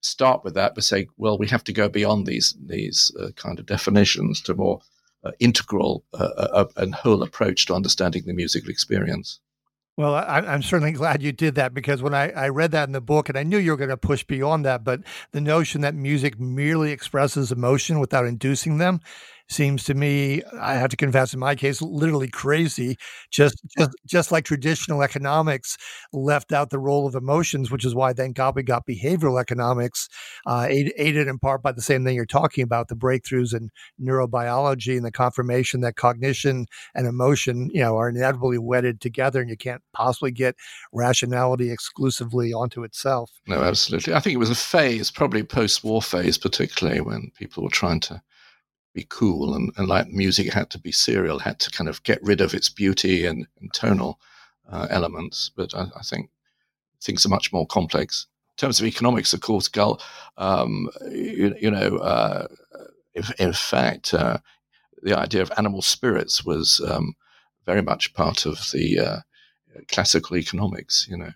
start 0.01 0.43
with 0.43 0.55
that, 0.55 0.75
but 0.75 0.83
say, 0.83 1.07
well, 1.17 1.37
we 1.37 1.47
have 1.47 1.63
to 1.65 1.73
go 1.73 1.87
beyond 1.87 2.25
these 2.25 2.55
these 2.65 3.11
uh, 3.19 3.29
kind 3.35 3.59
of 3.59 3.65
definitions 3.65 4.41
to 4.41 4.55
more 4.55 4.81
uh, 5.23 5.31
integral 5.39 6.03
uh, 6.13 6.29
uh 6.37 6.65
and 6.77 6.95
whole 6.95 7.23
approach 7.23 7.65
to 7.65 7.73
understanding 7.73 8.23
the 8.25 8.33
musical 8.33 8.69
experience. 8.69 9.39
Well, 9.95 10.15
I, 10.15 10.39
am 10.39 10.63
certainly 10.63 10.93
glad 10.93 11.21
you 11.21 11.31
did 11.31 11.53
that 11.53 11.75
because 11.75 12.01
when 12.01 12.15
I, 12.15 12.31
I 12.31 12.49
read 12.49 12.71
that 12.71 12.89
in 12.89 12.93
the 12.93 13.01
book, 13.01 13.29
and 13.29 13.37
I 13.37 13.43
knew 13.43 13.59
you 13.59 13.71
were 13.71 13.77
going 13.77 13.89
to 13.91 13.97
push 13.97 14.23
beyond 14.23 14.65
that, 14.65 14.83
but 14.83 15.01
the 15.33 15.41
notion 15.41 15.81
that 15.81 15.93
music 15.93 16.39
merely 16.39 16.91
expresses 16.91 17.51
emotion 17.51 17.99
without 17.99 18.25
inducing 18.25 18.79
them 18.79 19.01
seems 19.49 19.83
to 19.83 19.93
me, 19.93 20.41
I 20.59 20.75
have 20.75 20.89
to 20.89 20.97
confess, 20.97 21.33
in 21.33 21.39
my 21.39 21.55
case, 21.55 21.81
literally 21.81 22.29
crazy. 22.29 22.97
Just, 23.29 23.61
just, 23.77 23.91
just 24.07 24.31
like 24.31 24.45
traditional 24.45 25.03
economics 25.03 25.77
left 26.11 26.51
out 26.51 26.69
the 26.69 26.79
role 26.79 27.05
of 27.05 27.13
emotions, 27.15 27.69
which 27.69 27.85
is 27.85 27.93
why 27.93 28.13
thank 28.13 28.35
God 28.35 28.55
we 28.55 28.63
got 28.63 28.87
behavioral 28.87 29.39
economics, 29.39 30.07
uh, 30.45 30.67
aided 30.69 31.27
in 31.27 31.39
part 31.39 31.61
by 31.61 31.71
the 31.71 31.81
same 31.81 32.03
thing 32.03 32.15
you're 32.15 32.25
talking 32.25 32.63
about, 32.63 32.87
the 32.87 32.95
breakthroughs 32.95 33.53
in 33.53 33.69
neurobiology 34.01 34.95
and 34.95 35.05
the 35.05 35.11
confirmation 35.11 35.81
that 35.81 35.95
cognition 35.95 36.65
and 36.95 37.05
emotion, 37.05 37.69
you 37.73 37.81
know, 37.81 37.97
are 37.97 38.09
inevitably 38.09 38.57
wedded 38.57 39.01
together, 39.01 39.41
and 39.41 39.49
you 39.49 39.57
can't 39.57 39.81
possibly 39.93 40.31
get 40.31 40.55
rationality 40.93 41.71
exclusively 41.71 42.53
onto 42.53 42.83
itself. 42.83 43.29
No, 43.47 43.61
absolutely. 43.61 44.13
I 44.13 44.19
think 44.19 44.33
it 44.33 44.37
was 44.37 44.49
a 44.49 44.55
phase, 44.55 45.11
probably 45.11 45.43
post-war 45.43 46.01
phase, 46.01 46.37
particularly 46.37 47.01
when 47.01 47.31
people 47.37 47.63
were 47.63 47.69
trying 47.69 47.99
to 48.01 48.21
be 48.93 49.05
cool 49.09 49.55
and, 49.55 49.71
and 49.77 49.87
like 49.87 50.07
music 50.07 50.53
had 50.53 50.69
to 50.71 50.79
be 50.79 50.91
serial, 50.91 51.39
had 51.39 51.59
to 51.59 51.71
kind 51.71 51.89
of 51.89 52.03
get 52.03 52.21
rid 52.23 52.41
of 52.41 52.53
its 52.53 52.69
beauty 52.69 53.25
and, 53.25 53.47
tonal 53.73 54.19
uh, 54.69 54.87
elements. 54.89 55.51
But 55.55 55.73
I, 55.75 55.87
I, 55.95 56.03
think 56.03 56.29
things 57.01 57.25
are 57.25 57.29
much 57.29 57.51
more 57.51 57.65
complex. 57.65 58.27
In 58.51 58.57
terms 58.57 58.79
of 58.79 58.85
economics, 58.85 59.33
of 59.33 59.41
course, 59.41 59.67
Gull, 59.67 59.99
um, 60.37 60.89
you, 61.11 61.55
you, 61.59 61.71
know, 61.71 61.97
uh, 61.97 62.47
if, 63.13 63.31
in 63.39 63.53
fact, 63.53 64.13
uh, 64.13 64.37
the 65.01 65.17
idea 65.17 65.41
of 65.41 65.51
animal 65.57 65.81
spirits 65.81 66.45
was 66.45 66.81
um, 66.87 67.15
very 67.65 67.81
much 67.81 68.13
part 68.13 68.45
of 68.45 68.59
the 68.71 68.99
uh, 68.99 69.17
classical 69.87 70.37
economics, 70.37 71.07
you 71.09 71.17
know. 71.17 71.31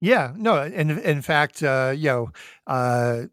Yeah, 0.00 0.32
no, 0.36 0.62
and 0.62 0.92
in 0.92 1.22
fact, 1.22 1.62
uh, 1.62 1.92
you 1.96 2.08
know, 2.08 2.30
uh, 2.66 3.24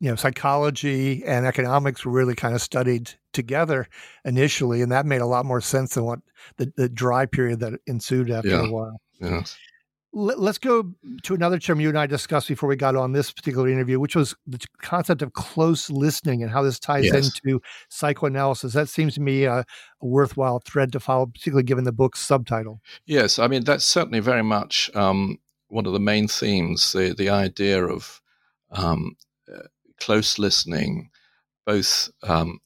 you 0.00 0.08
know, 0.08 0.16
psychology 0.16 1.22
and 1.24 1.46
economics 1.46 2.04
were 2.04 2.12
really 2.12 2.34
kind 2.34 2.54
of 2.54 2.62
studied 2.62 3.10
together 3.32 3.86
initially, 4.24 4.80
and 4.80 4.90
that 4.90 5.04
made 5.04 5.20
a 5.20 5.26
lot 5.26 5.44
more 5.44 5.60
sense 5.60 5.94
than 5.94 6.04
what 6.04 6.20
the, 6.56 6.72
the 6.76 6.88
dry 6.88 7.26
period 7.26 7.60
that 7.60 7.78
ensued 7.86 8.30
after 8.30 8.48
yeah. 8.48 8.66
a 8.66 8.70
while. 8.70 9.00
Yeah. 9.20 9.42
Let's 10.12 10.58
go 10.58 10.92
to 11.22 11.34
another 11.36 11.60
term 11.60 11.78
you 11.78 11.88
and 11.88 11.96
I 11.96 12.06
discussed 12.06 12.48
before 12.48 12.68
we 12.68 12.74
got 12.74 12.96
on 12.96 13.12
this 13.12 13.30
particular 13.30 13.68
interview, 13.68 14.00
which 14.00 14.16
was 14.16 14.34
the 14.44 14.58
concept 14.82 15.22
of 15.22 15.34
close 15.34 15.88
listening 15.88 16.42
and 16.42 16.50
how 16.50 16.62
this 16.62 16.80
ties 16.80 17.04
yes. 17.04 17.14
into 17.14 17.60
psychoanalysis. 17.90 18.72
That 18.72 18.88
seems 18.88 19.14
to 19.14 19.20
me 19.20 19.44
a, 19.44 19.60
a, 19.60 19.64
worthwhile 20.00 20.62
thread 20.66 20.90
to 20.92 21.00
follow, 21.00 21.26
particularly 21.26 21.62
given 21.62 21.84
the 21.84 21.92
book's 21.92 22.18
subtitle. 22.18 22.80
Yes, 23.06 23.38
I 23.38 23.46
mean 23.46 23.62
that's 23.62 23.84
certainly 23.84 24.18
very 24.18 24.42
much 24.42 24.90
um, 24.96 25.38
one 25.68 25.86
of 25.86 25.92
the 25.92 26.00
main 26.00 26.26
themes. 26.26 26.90
The 26.90 27.14
the 27.16 27.30
idea 27.30 27.86
of 27.86 28.20
um, 28.72 29.16
close 30.00 30.38
listening, 30.38 31.10
both 31.66 32.10
um, 32.22 32.60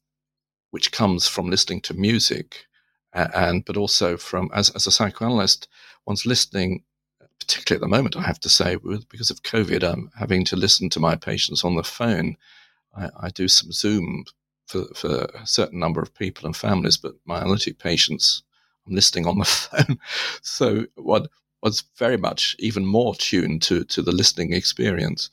which 0.71 0.93
comes 0.93 1.29
from 1.29 1.51
listening 1.51 1.81
to 1.83 1.95
music, 1.95 2.67
and 3.13 3.65
but 3.65 3.77
also 3.77 4.17
from 4.17 4.51
as 4.55 4.71
as 4.71 4.87
a 4.87 4.91
psychoanalyst, 4.91 5.69
one's 6.07 6.27
listening. 6.27 6.83
Particularly 7.41 7.79
at 7.79 7.83
the 7.83 7.97
moment, 7.97 8.17
I 8.17 8.23
have 8.23 8.41
to 8.41 8.49
say, 8.49 8.77
because 9.11 9.29
of 9.29 9.43
COVID, 9.43 9.83
I'm 9.83 10.11
having 10.19 10.45
to 10.47 10.57
listen 10.57 10.89
to 10.91 11.01
my 11.01 11.15
patients 11.15 11.63
on 11.63 11.75
the 11.75 11.83
phone. 11.83 12.37
I, 12.97 13.11
I 13.21 13.29
do 13.31 13.49
some 13.49 13.71
Zoom 13.71 14.25
for, 14.67 14.85
for 14.95 15.27
a 15.35 15.47
certain 15.47 15.79
number 15.79 16.01
of 16.01 16.15
people 16.15 16.47
and 16.47 16.57
families, 16.57 16.97
but 16.97 17.15
my 17.27 17.41
analytic 17.41 17.79
patients, 17.79 18.43
I'm 18.87 18.95
listening 18.95 19.27
on 19.27 19.39
the 19.39 19.45
phone. 19.45 19.99
so 20.43 20.87
what 20.95 21.29
was 21.63 21.85
very 21.99 22.17
much 22.17 22.57
even 22.59 22.85
more 22.85 23.15
tuned 23.15 23.63
to 23.63 23.85
to 23.85 24.03
the 24.03 24.13
listening 24.13 24.53
experience 24.53 25.31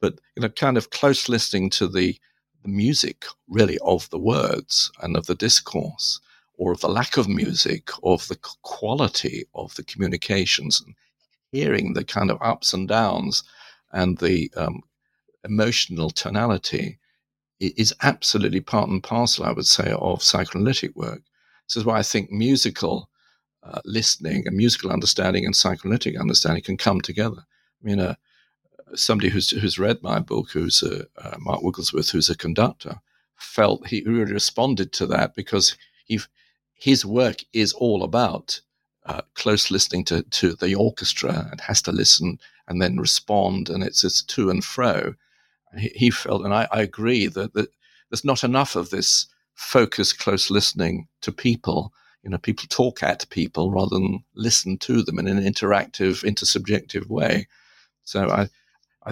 but 0.00 0.18
you 0.36 0.42
know, 0.42 0.48
kind 0.48 0.76
of 0.76 0.90
close 0.90 1.28
listening 1.28 1.70
to 1.70 1.88
the, 1.88 2.18
music 2.64 3.24
really 3.48 3.78
of 3.78 4.10
the 4.10 4.18
words 4.18 4.92
and 5.00 5.16
of 5.16 5.24
the 5.26 5.34
discourse, 5.34 6.20
or 6.58 6.72
of 6.72 6.80
the 6.80 6.88
lack 6.88 7.16
of 7.16 7.28
music, 7.28 7.88
of 8.02 8.28
the 8.28 8.36
quality 8.62 9.44
of 9.54 9.74
the 9.76 9.82
communications, 9.84 10.82
and 10.84 10.94
hearing 11.50 11.94
the 11.94 12.04
kind 12.04 12.30
of 12.30 12.42
ups 12.42 12.74
and 12.74 12.88
downs 12.88 13.42
and 13.92 14.18
the 14.18 14.50
um, 14.56 14.82
emotional 15.44 16.10
tonality 16.10 16.98
is 17.60 17.94
absolutely 18.02 18.60
part 18.60 18.88
and 18.88 19.02
parcel, 19.02 19.44
I 19.44 19.52
would 19.52 19.66
say, 19.66 19.92
of 19.98 20.22
psychoanalytic 20.22 20.94
work. 20.94 21.22
This 21.66 21.76
is 21.76 21.84
why 21.84 21.98
I 21.98 22.02
think 22.02 22.30
musical 22.30 23.08
uh, 23.62 23.80
listening 23.84 24.46
and 24.46 24.56
musical 24.56 24.90
understanding 24.90 25.44
and 25.44 25.56
psychoanalytic 25.56 26.18
understanding 26.20 26.62
can 26.62 26.76
come 26.76 27.00
together. 27.00 27.38
I 27.40 27.86
mean, 27.86 28.00
a, 28.00 28.16
somebody 28.94 29.28
who's 29.28 29.50
who's 29.50 29.78
read 29.78 30.02
my 30.02 30.18
book, 30.18 30.50
who's 30.50 30.82
a, 30.82 31.06
uh, 31.18 31.36
Mark 31.38 31.62
Wigglesworth, 31.62 32.10
who's 32.10 32.30
a 32.30 32.36
conductor, 32.36 33.00
felt 33.36 33.86
he 33.86 34.02
really 34.06 34.32
responded 34.32 34.92
to 34.94 35.06
that 35.06 35.34
because 35.34 35.76
he 36.04 36.20
his 36.74 37.04
work 37.04 37.38
is 37.52 37.72
all 37.72 38.02
about 38.02 38.60
uh, 39.06 39.22
close 39.34 39.70
listening 39.70 40.04
to 40.04 40.22
to 40.22 40.54
the 40.54 40.74
orchestra 40.74 41.48
and 41.50 41.60
has 41.60 41.82
to 41.82 41.92
listen 41.92 42.38
and 42.68 42.82
then 42.82 42.98
respond, 42.98 43.68
and 43.68 43.82
it's 43.82 44.02
this 44.02 44.22
to 44.22 44.50
and 44.50 44.64
fro. 44.64 45.14
He, 45.76 45.88
he 45.94 46.10
felt, 46.10 46.44
and 46.44 46.54
I, 46.54 46.68
I 46.70 46.82
agree 46.82 47.26
that, 47.26 47.54
that 47.54 47.70
there's 48.10 48.24
not 48.24 48.44
enough 48.44 48.76
of 48.76 48.90
this 48.90 49.26
focused, 49.54 50.18
close 50.18 50.50
listening 50.50 51.08
to 51.22 51.32
people. 51.32 51.92
You 52.22 52.30
know, 52.30 52.38
people 52.38 52.66
talk 52.68 53.02
at 53.02 53.28
people 53.30 53.70
rather 53.70 53.96
than 53.96 54.24
listen 54.34 54.78
to 54.78 55.02
them 55.02 55.18
in 55.18 55.28
an 55.28 55.42
interactive, 55.42 56.24
intersubjective 56.24 57.08
way. 57.08 57.46
So 58.04 58.28
I, 58.28 58.48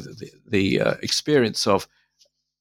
the, 0.00 0.30
the 0.46 0.80
uh, 0.80 0.94
experience 1.02 1.66
of 1.66 1.88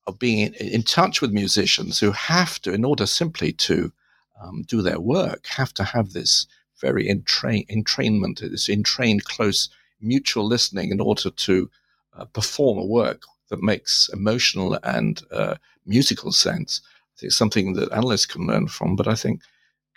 of 0.08 0.20
being 0.20 0.54
in, 0.54 0.54
in, 0.54 0.84
touch 0.84 1.20
with 1.20 1.32
musicians 1.32 2.00
who 2.00 2.12
have 2.12 2.62
to, 2.62 2.72
in 2.72 2.86
order 2.86 3.08
simply 3.08 3.52
to 3.52 3.92
um, 4.40 4.62
do 4.68 4.84
their 4.84 5.00
work, 5.00 5.48
have 5.48 5.74
to 5.74 5.84
have 5.84 6.14
this 6.14 6.46
very 6.80 7.08
entrain, 7.08 7.66
entrainment, 7.70 8.40
this 8.40 8.70
entrained, 8.70 9.24
close 9.26 9.70
mutual 10.02 10.46
listening 10.46 10.92
in 10.92 11.02
order 11.02 11.32
to 11.32 11.70
uh, 12.18 12.26
perform 12.26 12.78
a 12.78 12.86
work 12.86 13.24
that 13.50 13.64
makes 13.64 14.10
emotional 14.14 14.78
and 14.84 15.24
uh, 15.32 15.56
musical 15.86 16.32
sense. 16.32 16.82
It's 17.22 17.36
something 17.36 17.74
that 17.74 17.92
analysts 17.92 18.26
can 18.26 18.46
learn 18.46 18.68
from, 18.68 18.96
but 18.96 19.08
I 19.08 19.16
think 19.16 19.42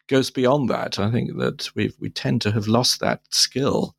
goes 0.07 0.31
beyond 0.31 0.71
that. 0.71 0.99
I 0.99 1.11
think 1.11 1.37
that 1.39 1.69
we 1.75 1.93
we 2.01 2.09
tend 2.11 2.41
to 2.43 2.53
have 2.53 2.69
lost 2.69 3.01
that 3.01 3.23
skill 3.31 3.95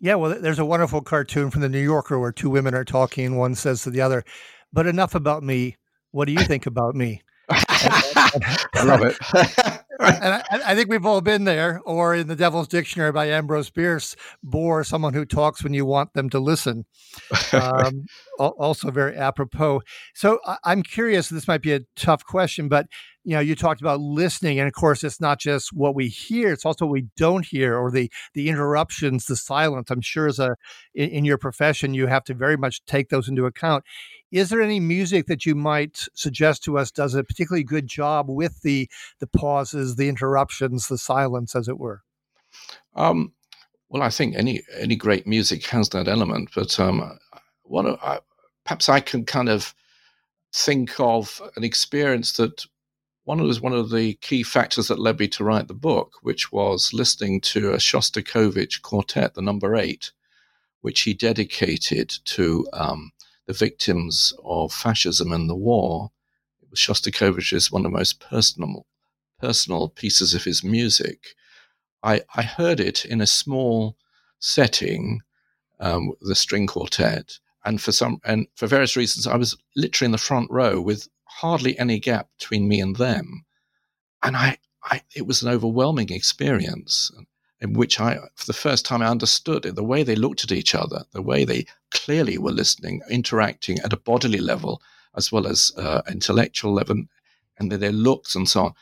yeah, 0.00 0.14
well, 0.14 0.38
there's 0.40 0.58
a 0.58 0.64
wonderful 0.64 1.00
cartoon 1.00 1.50
from 1.50 1.62
the 1.62 1.68
New 1.68 1.82
Yorker 1.82 2.18
where 2.18 2.32
two 2.32 2.50
women 2.50 2.74
are 2.74 2.84
talking. 2.84 3.36
One 3.36 3.54
says 3.54 3.82
to 3.82 3.90
the 3.90 4.00
other, 4.00 4.24
"But 4.72 4.86
enough 4.86 5.14
about 5.14 5.42
me. 5.42 5.76
What 6.10 6.26
do 6.26 6.32
you 6.32 6.44
think 6.44 6.66
about 6.66 6.94
me?" 6.94 7.22
I 7.48 8.84
love 8.84 9.02
it. 9.02 9.16
and 10.02 10.34
I, 10.34 10.42
I, 10.50 10.74
think 10.74 10.88
we've 10.88 11.06
all 11.06 11.20
been 11.20 11.44
there, 11.44 11.80
or 11.84 12.14
in 12.14 12.26
the 12.26 12.36
Devil's 12.36 12.68
Dictionary 12.68 13.12
by 13.12 13.26
Ambrose 13.26 13.70
Bierce, 13.70 14.16
bore 14.42 14.84
someone 14.84 15.14
who 15.14 15.24
talks 15.24 15.62
when 15.62 15.74
you 15.74 15.84
want 15.84 16.12
them 16.14 16.30
to 16.30 16.38
listen. 16.38 16.84
Um, 17.52 18.06
also 18.38 18.90
very 18.90 19.14
apropos. 19.14 19.82
So 20.14 20.40
I'm 20.64 20.82
curious. 20.82 21.28
This 21.28 21.46
might 21.46 21.60
be 21.60 21.74
a 21.74 21.80
tough 21.96 22.24
question, 22.24 22.68
but 22.68 22.86
you 23.24 23.34
know, 23.34 23.40
you 23.40 23.54
talked 23.54 23.80
about 23.80 24.00
listening, 24.00 24.58
and 24.58 24.66
of 24.66 24.72
course, 24.72 25.04
it's 25.04 25.20
not 25.20 25.38
just 25.38 25.72
what 25.72 25.94
we 25.94 26.08
hear; 26.08 26.52
it's 26.52 26.64
also 26.64 26.86
what 26.86 26.92
we 26.92 27.08
don't 27.16 27.46
hear, 27.46 27.76
or 27.76 27.90
the 27.90 28.10
the 28.34 28.48
interruptions, 28.48 29.26
the 29.26 29.36
silence. 29.36 29.90
I'm 29.90 30.00
sure, 30.00 30.26
as 30.26 30.38
a 30.38 30.56
in, 30.94 31.10
in 31.10 31.24
your 31.24 31.38
profession, 31.38 31.94
you 31.94 32.06
have 32.06 32.24
to 32.24 32.34
very 32.34 32.56
much 32.56 32.84
take 32.84 33.10
those 33.10 33.28
into 33.28 33.44
account. 33.44 33.84
Is 34.32 34.48
there 34.48 34.62
any 34.62 34.80
music 34.80 35.26
that 35.26 35.44
you 35.44 35.54
might 35.54 36.08
suggest 36.14 36.64
to 36.64 36.78
us 36.78 36.90
does 36.90 37.14
a 37.14 37.22
particularly 37.22 37.64
good 37.64 37.86
job 37.86 38.26
with 38.28 38.62
the 38.62 38.88
the 39.20 39.26
pauses, 39.26 39.96
the 39.96 40.08
interruptions, 40.08 40.88
the 40.88 40.98
silence, 40.98 41.54
as 41.54 41.68
it 41.68 41.78
were? 41.78 42.02
Um, 42.96 43.34
well, 43.90 44.02
I 44.02 44.08
think 44.08 44.34
any 44.34 44.62
any 44.78 44.96
great 44.96 45.26
music 45.26 45.66
has 45.66 45.90
that 45.90 46.08
element, 46.08 46.48
but 46.54 46.80
um, 46.80 47.18
what 47.62 47.86
I, 48.02 48.20
perhaps 48.64 48.88
I 48.88 49.00
can 49.00 49.26
kind 49.26 49.50
of 49.50 49.74
think 50.52 50.98
of 50.98 51.42
an 51.56 51.62
experience 51.62 52.32
that 52.38 52.66
one 53.24 53.42
was 53.42 53.60
one 53.60 53.72
of 53.72 53.90
the 53.90 54.14
key 54.14 54.42
factors 54.42 54.88
that 54.88 54.98
led 54.98 55.18
me 55.18 55.28
to 55.28 55.44
write 55.44 55.68
the 55.68 55.74
book, 55.74 56.14
which 56.22 56.50
was 56.50 56.92
listening 56.92 57.40
to 57.40 57.72
a 57.72 57.76
Shostakovich 57.76 58.82
quartet, 58.82 59.34
the 59.34 59.42
number 59.42 59.76
eight, 59.76 60.10
which 60.80 61.02
he 61.02 61.14
dedicated 61.14 62.10
to 62.24 62.66
um, 62.72 63.12
the 63.46 63.52
victims 63.52 64.32
of 64.44 64.72
fascism 64.72 65.32
and 65.32 65.48
the 65.48 65.56
war. 65.56 66.10
It 66.62 66.70
was 66.70 66.78
Shostakovich's 66.78 67.70
one 67.70 67.84
of 67.84 67.92
the 67.92 67.98
most 67.98 68.20
personal, 68.20 68.86
personal 69.40 69.88
pieces 69.88 70.34
of 70.34 70.44
his 70.44 70.62
music. 70.62 71.34
I, 72.02 72.22
I 72.34 72.42
heard 72.42 72.80
it 72.80 73.04
in 73.04 73.20
a 73.20 73.26
small 73.26 73.96
setting, 74.38 75.20
um, 75.80 76.12
the 76.20 76.34
string 76.34 76.66
quartet, 76.66 77.38
and 77.64 77.80
for 77.80 77.92
some 77.92 78.20
and 78.24 78.46
for 78.56 78.66
various 78.66 78.96
reasons, 78.96 79.26
I 79.26 79.36
was 79.36 79.56
literally 79.76 80.06
in 80.06 80.12
the 80.12 80.18
front 80.18 80.50
row 80.50 80.80
with 80.80 81.08
hardly 81.24 81.78
any 81.78 82.00
gap 82.00 82.28
between 82.38 82.68
me 82.68 82.80
and 82.80 82.96
them, 82.96 83.44
and 84.22 84.36
I, 84.36 84.58
I 84.82 85.02
it 85.14 85.26
was 85.26 85.42
an 85.42 85.48
overwhelming 85.48 86.10
experience 86.10 87.10
in 87.62 87.74
which 87.74 88.00
I, 88.00 88.18
for 88.34 88.46
the 88.46 88.52
first 88.52 88.84
time, 88.84 89.02
I 89.02 89.06
understood 89.06 89.64
it, 89.64 89.76
the 89.76 89.84
way 89.84 90.02
they 90.02 90.16
looked 90.16 90.42
at 90.42 90.50
each 90.50 90.74
other, 90.74 91.04
the 91.12 91.22
way 91.22 91.44
they 91.44 91.64
clearly 91.92 92.36
were 92.36 92.50
listening, 92.50 93.02
interacting 93.08 93.78
at 93.78 93.92
a 93.92 93.96
bodily 93.96 94.40
level 94.40 94.82
as 95.16 95.30
well 95.30 95.46
as 95.46 95.70
uh, 95.76 96.02
intellectual 96.10 96.72
level, 96.72 97.04
and 97.58 97.70
their 97.70 97.92
looks 97.92 98.34
and 98.34 98.48
so 98.48 98.64
on. 98.64 98.74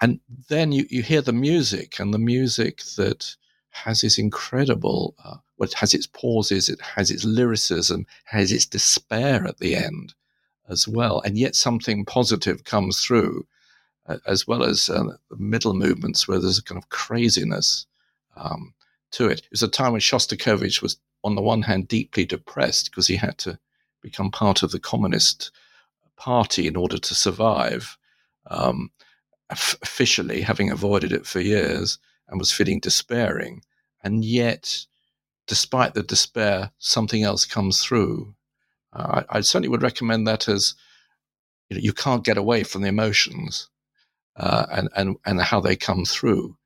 And 0.00 0.20
then 0.48 0.70
you, 0.70 0.86
you 0.88 1.02
hear 1.02 1.20
the 1.20 1.32
music, 1.32 1.98
and 1.98 2.14
the 2.14 2.18
music 2.18 2.82
that 2.96 3.34
has 3.70 4.02
this 4.02 4.18
incredible, 4.18 5.16
uh, 5.24 5.38
well, 5.56 5.68
it 5.68 5.74
has 5.74 5.92
its 5.92 6.06
pauses, 6.06 6.68
it 6.68 6.80
has 6.80 7.10
its 7.10 7.24
lyricism, 7.24 8.06
has 8.26 8.52
its 8.52 8.66
despair 8.66 9.44
at 9.46 9.58
the 9.58 9.74
end 9.74 10.14
as 10.68 10.86
well. 10.86 11.20
And 11.22 11.36
yet 11.36 11.56
something 11.56 12.04
positive 12.04 12.62
comes 12.62 13.00
through, 13.00 13.46
uh, 14.06 14.18
as 14.26 14.46
well 14.46 14.62
as 14.62 14.88
uh, 14.88 15.16
the 15.28 15.36
middle 15.36 15.74
movements 15.74 16.28
where 16.28 16.38
there's 16.38 16.58
a 16.58 16.62
kind 16.62 16.78
of 16.80 16.88
craziness 16.88 17.86
um, 18.36 18.74
to 19.12 19.28
it. 19.28 19.40
It 19.40 19.50
was 19.50 19.62
a 19.62 19.68
time 19.68 19.92
when 19.92 20.00
Shostakovich 20.00 20.82
was, 20.82 20.96
on 21.24 21.34
the 21.34 21.42
one 21.42 21.62
hand, 21.62 21.88
deeply 21.88 22.24
depressed 22.24 22.90
because 22.90 23.06
he 23.06 23.16
had 23.16 23.38
to 23.38 23.58
become 24.02 24.30
part 24.30 24.62
of 24.62 24.70
the 24.70 24.80
Communist 24.80 25.50
Party 26.16 26.66
in 26.66 26.76
order 26.76 26.98
to 26.98 27.14
survive, 27.14 27.96
um, 28.48 28.90
officially 29.50 30.42
having 30.42 30.70
avoided 30.70 31.12
it 31.12 31.26
for 31.26 31.40
years, 31.40 31.98
and 32.28 32.38
was 32.38 32.52
feeling 32.52 32.80
despairing. 32.80 33.62
And 34.02 34.24
yet, 34.24 34.86
despite 35.46 35.94
the 35.94 36.02
despair, 36.02 36.70
something 36.78 37.22
else 37.22 37.44
comes 37.44 37.82
through. 37.82 38.34
Uh, 38.92 39.22
I, 39.30 39.38
I, 39.38 39.40
certainly 39.40 39.68
would 39.68 39.82
recommend 39.82 40.26
that 40.26 40.48
as 40.48 40.74
you, 41.68 41.76
know, 41.76 41.82
you 41.82 41.92
can't 41.92 42.24
get 42.24 42.36
away 42.36 42.62
from 42.62 42.82
the 42.82 42.88
emotions 42.88 43.68
uh, 44.36 44.66
and, 44.70 44.88
and, 44.96 45.16
and 45.24 45.40
how 45.40 45.60
they 45.60 45.76
come 45.76 46.04
through. 46.04 46.56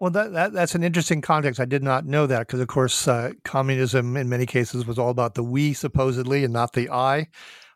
Well, 0.00 0.12
that, 0.12 0.32
that 0.32 0.52
that's 0.52 0.74
an 0.76 0.84
interesting 0.84 1.20
context. 1.20 1.58
I 1.58 1.64
did 1.64 1.82
not 1.82 2.06
know 2.06 2.26
that 2.26 2.46
because, 2.46 2.60
of 2.60 2.68
course, 2.68 3.08
uh, 3.08 3.32
communism 3.44 4.16
in 4.16 4.28
many 4.28 4.46
cases 4.46 4.86
was 4.86 4.98
all 4.98 5.10
about 5.10 5.34
the 5.34 5.42
we 5.42 5.72
supposedly 5.72 6.44
and 6.44 6.52
not 6.52 6.72
the 6.72 6.88
I. 6.90 7.26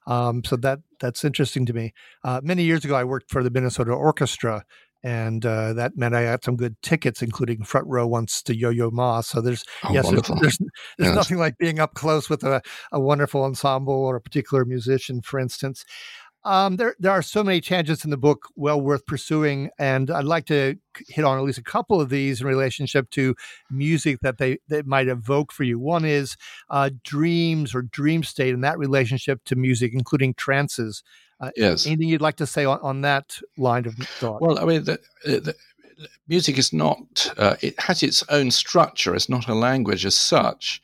Um, 0.06 0.44
so 0.44 0.56
that 0.56 0.80
that's 1.00 1.24
interesting 1.24 1.66
to 1.66 1.72
me. 1.72 1.94
Uh, 2.22 2.40
many 2.42 2.62
years 2.62 2.84
ago, 2.84 2.94
I 2.94 3.04
worked 3.04 3.30
for 3.30 3.42
the 3.42 3.50
Minnesota 3.50 3.92
Orchestra, 3.92 4.64
and 5.02 5.44
uh, 5.44 5.72
that 5.72 5.96
meant 5.96 6.14
I 6.14 6.22
had 6.22 6.44
some 6.44 6.56
good 6.56 6.76
tickets, 6.82 7.22
including 7.22 7.64
front 7.64 7.88
row 7.88 8.06
once 8.06 8.40
to 8.42 8.56
Yo 8.56 8.70
Yo 8.70 8.90
Ma. 8.90 9.20
So 9.20 9.40
there's 9.40 9.64
oh, 9.82 9.92
yes, 9.92 10.08
there's, 10.08 10.22
there's, 10.22 10.58
there's 10.58 10.60
yes. 10.98 11.14
nothing 11.14 11.38
like 11.38 11.58
being 11.58 11.80
up 11.80 11.94
close 11.94 12.30
with 12.30 12.44
a, 12.44 12.62
a 12.92 13.00
wonderful 13.00 13.44
ensemble 13.44 13.94
or 13.94 14.14
a 14.14 14.20
particular 14.20 14.64
musician, 14.64 15.22
for 15.22 15.40
instance. 15.40 15.84
Um, 16.44 16.76
there, 16.76 16.96
there 16.98 17.12
are 17.12 17.22
so 17.22 17.44
many 17.44 17.61
tangents 17.61 18.05
in 18.05 18.11
the 18.11 18.16
book, 18.16 18.48
well 18.57 18.81
worth 18.81 19.07
pursuing, 19.07 19.70
and 19.78 20.11
I'd 20.11 20.24
like 20.24 20.46
to 20.46 20.76
hit 21.09 21.24
on 21.24 21.38
at 21.38 21.44
least 21.44 21.59
a 21.59 21.62
couple 21.62 22.00
of 22.00 22.11
these 22.11 22.40
in 22.40 22.46
relationship 22.46 23.11
to 23.11 23.37
music 23.70 24.20
that 24.22 24.38
they 24.38 24.59
that 24.68 24.87
might 24.87 25.07
evoke 25.07 25.52
for 25.52 25.62
you. 25.62 25.78
One 25.78 26.05
is 26.05 26.37
uh, 26.68 26.90
dreams 27.05 27.74
or 27.74 27.83
dream 27.83 28.24
state, 28.24 28.55
and 28.55 28.64
that 28.64 28.78
relationship 28.78 29.44
to 29.46 29.57
music, 29.57 29.92
including 29.94 30.35
trances. 30.35 31.05
Uh, 31.40 31.50
yes. 31.57 31.87
Anything 31.87 32.09
you'd 32.09 32.20
like 32.20 32.37
to 32.37 32.46
say 32.46 32.64
on, 32.64 32.81
on 32.83 33.00
that 33.02 33.38
line 33.57 33.87
of 33.87 33.94
thought? 33.94 34.42
Well, 34.42 34.59
I 34.59 34.64
mean, 34.64 34.85
the, 34.85 34.98
the 35.24 35.55
music 36.26 36.59
is 36.59 36.72
not. 36.72 37.33
Uh, 37.37 37.57
it 37.61 37.78
has 37.81 38.02
its 38.02 38.24
own 38.31 38.50
structure. 38.50 39.14
It's 39.14 39.28
not 39.28 39.48
a 39.48 39.55
language 39.55 40.05
as 40.05 40.16
such. 40.16 40.83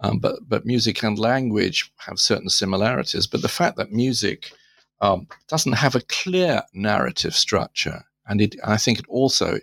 Um, 0.00 0.18
but 0.18 0.36
but 0.48 0.64
music 0.64 1.02
and 1.02 1.18
language 1.18 1.90
have 1.96 2.18
certain 2.20 2.48
similarities. 2.48 3.26
But 3.26 3.42
the 3.42 3.48
fact 3.48 3.76
that 3.78 3.90
music 3.90 4.52
um, 5.00 5.28
doesn't 5.48 5.72
have 5.72 5.94
a 5.94 6.02
clear 6.02 6.62
narrative 6.72 7.34
structure. 7.34 8.04
And 8.26 8.40
it, 8.40 8.56
I 8.64 8.76
think 8.76 8.98
it 8.98 9.06
also 9.08 9.58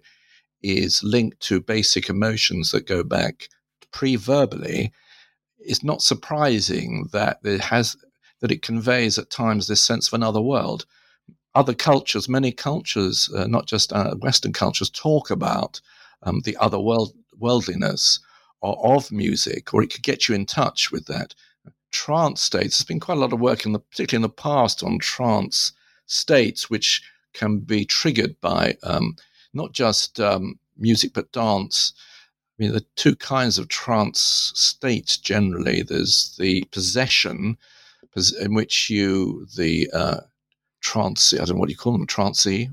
is 0.63 1.03
linked 1.03 1.39
to 1.41 1.61
basic 1.61 2.09
emotions 2.09 2.71
that 2.71 2.87
go 2.87 3.03
back 3.03 3.49
pre-verbally. 3.91 4.91
It's 5.59 5.83
not 5.83 6.01
surprising 6.01 7.09
that 7.11 7.39
it 7.43 7.61
has 7.61 7.95
that 8.41 8.51
it 8.51 8.61
conveys 8.61 9.17
at 9.17 9.29
times 9.29 9.67
this 9.67 9.81
sense 9.81 10.07
of 10.07 10.13
another 10.13 10.41
world. 10.41 10.85
Other 11.53 11.73
cultures, 11.73 12.27
many 12.27 12.51
cultures, 12.51 13.29
uh, 13.33 13.47
not 13.47 13.65
just 13.65 13.93
uh, 13.93 14.15
Western 14.15 14.51
cultures, 14.51 14.89
talk 14.89 15.31
about 15.31 15.79
um, 16.23 16.41
the 16.41 16.57
other 16.57 16.79
world 16.79 17.13
worldliness 17.37 18.19
of 18.61 19.11
music, 19.11 19.73
or 19.73 19.83
it 19.83 19.91
could 19.91 20.01
get 20.01 20.27
you 20.27 20.35
in 20.35 20.45
touch 20.45 20.91
with 20.91 21.05
that 21.05 21.35
trance 21.95 22.41
states. 22.41 22.77
There's 22.77 22.85
been 22.85 22.99
quite 22.99 23.17
a 23.17 23.21
lot 23.21 23.31
of 23.31 23.39
work 23.39 23.65
in 23.65 23.71
the, 23.71 23.79
particularly 23.79 24.25
in 24.25 24.29
the 24.29 24.41
past, 24.41 24.83
on 24.83 24.99
trance 24.99 25.71
states, 26.07 26.69
which 26.69 27.01
can 27.33 27.59
be 27.59 27.85
triggered 27.85 28.35
by 28.41 28.75
um, 28.83 29.15
not 29.53 29.71
just 29.71 30.19
um, 30.19 30.59
music 30.77 31.13
but 31.13 31.31
dance. 31.31 31.93
I 32.51 32.55
mean, 32.57 32.71
there 32.71 32.81
are 32.81 32.95
two 32.95 33.15
kinds 33.15 33.57
of 33.57 33.69
trance 33.69 34.51
states 34.55 35.17
generally. 35.17 35.83
There's 35.83 36.35
the 36.37 36.65
possession, 36.65 37.57
in 38.41 38.53
which 38.53 38.89
you 38.89 39.47
the 39.55 39.89
uh, 39.93 40.19
trance, 40.85 41.33
I 41.33 41.37
don't 41.37 41.55
know 41.55 41.55
what 41.55 41.69
you 41.69 41.75
call 41.75 41.93
them, 41.93 42.05
trancey, 42.05 42.69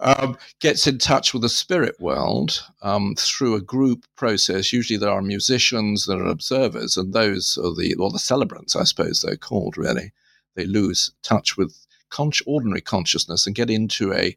um, 0.00 0.36
gets 0.58 0.88
in 0.88 0.98
touch 0.98 1.32
with 1.32 1.42
the 1.42 1.48
spirit 1.48 1.94
world 2.00 2.64
um, 2.82 3.14
through 3.16 3.54
a 3.54 3.60
group 3.60 4.04
process. 4.16 4.72
Usually 4.72 4.96
there 4.96 5.10
are 5.10 5.22
musicians, 5.22 6.06
there 6.06 6.18
are 6.18 6.26
observers, 6.26 6.96
and 6.96 7.12
those 7.12 7.56
are 7.56 7.72
the, 7.72 7.94
or 7.94 8.10
the 8.10 8.18
celebrants, 8.18 8.74
I 8.74 8.82
suppose 8.82 9.22
they're 9.22 9.36
called 9.36 9.78
really. 9.78 10.12
They 10.56 10.64
lose 10.64 11.12
touch 11.22 11.56
with 11.56 11.86
con- 12.10 12.32
ordinary 12.46 12.80
consciousness 12.80 13.46
and 13.46 13.54
get 13.54 13.70
into 13.70 14.12
a 14.12 14.36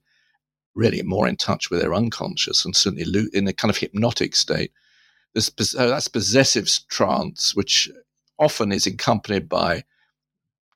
really 0.76 1.02
more 1.02 1.28
in 1.28 1.36
touch 1.36 1.72
with 1.72 1.82
their 1.82 1.96
unconscious 1.96 2.63
and 2.63 2.76
certainly 2.76 3.06
lo- 3.06 3.26
in 3.34 3.48
a 3.48 3.54
kind 3.54 3.72
of 3.72 3.78
hypnotic 3.78 4.36
state. 4.36 4.72
This, 5.34 5.50
uh, 5.76 5.88
that's 5.88 6.08
possessive 6.08 6.69
trance, 6.89 7.56
which 7.56 7.89
often 8.38 8.72
is 8.72 8.86
accompanied 8.86 9.50
by 9.50 9.84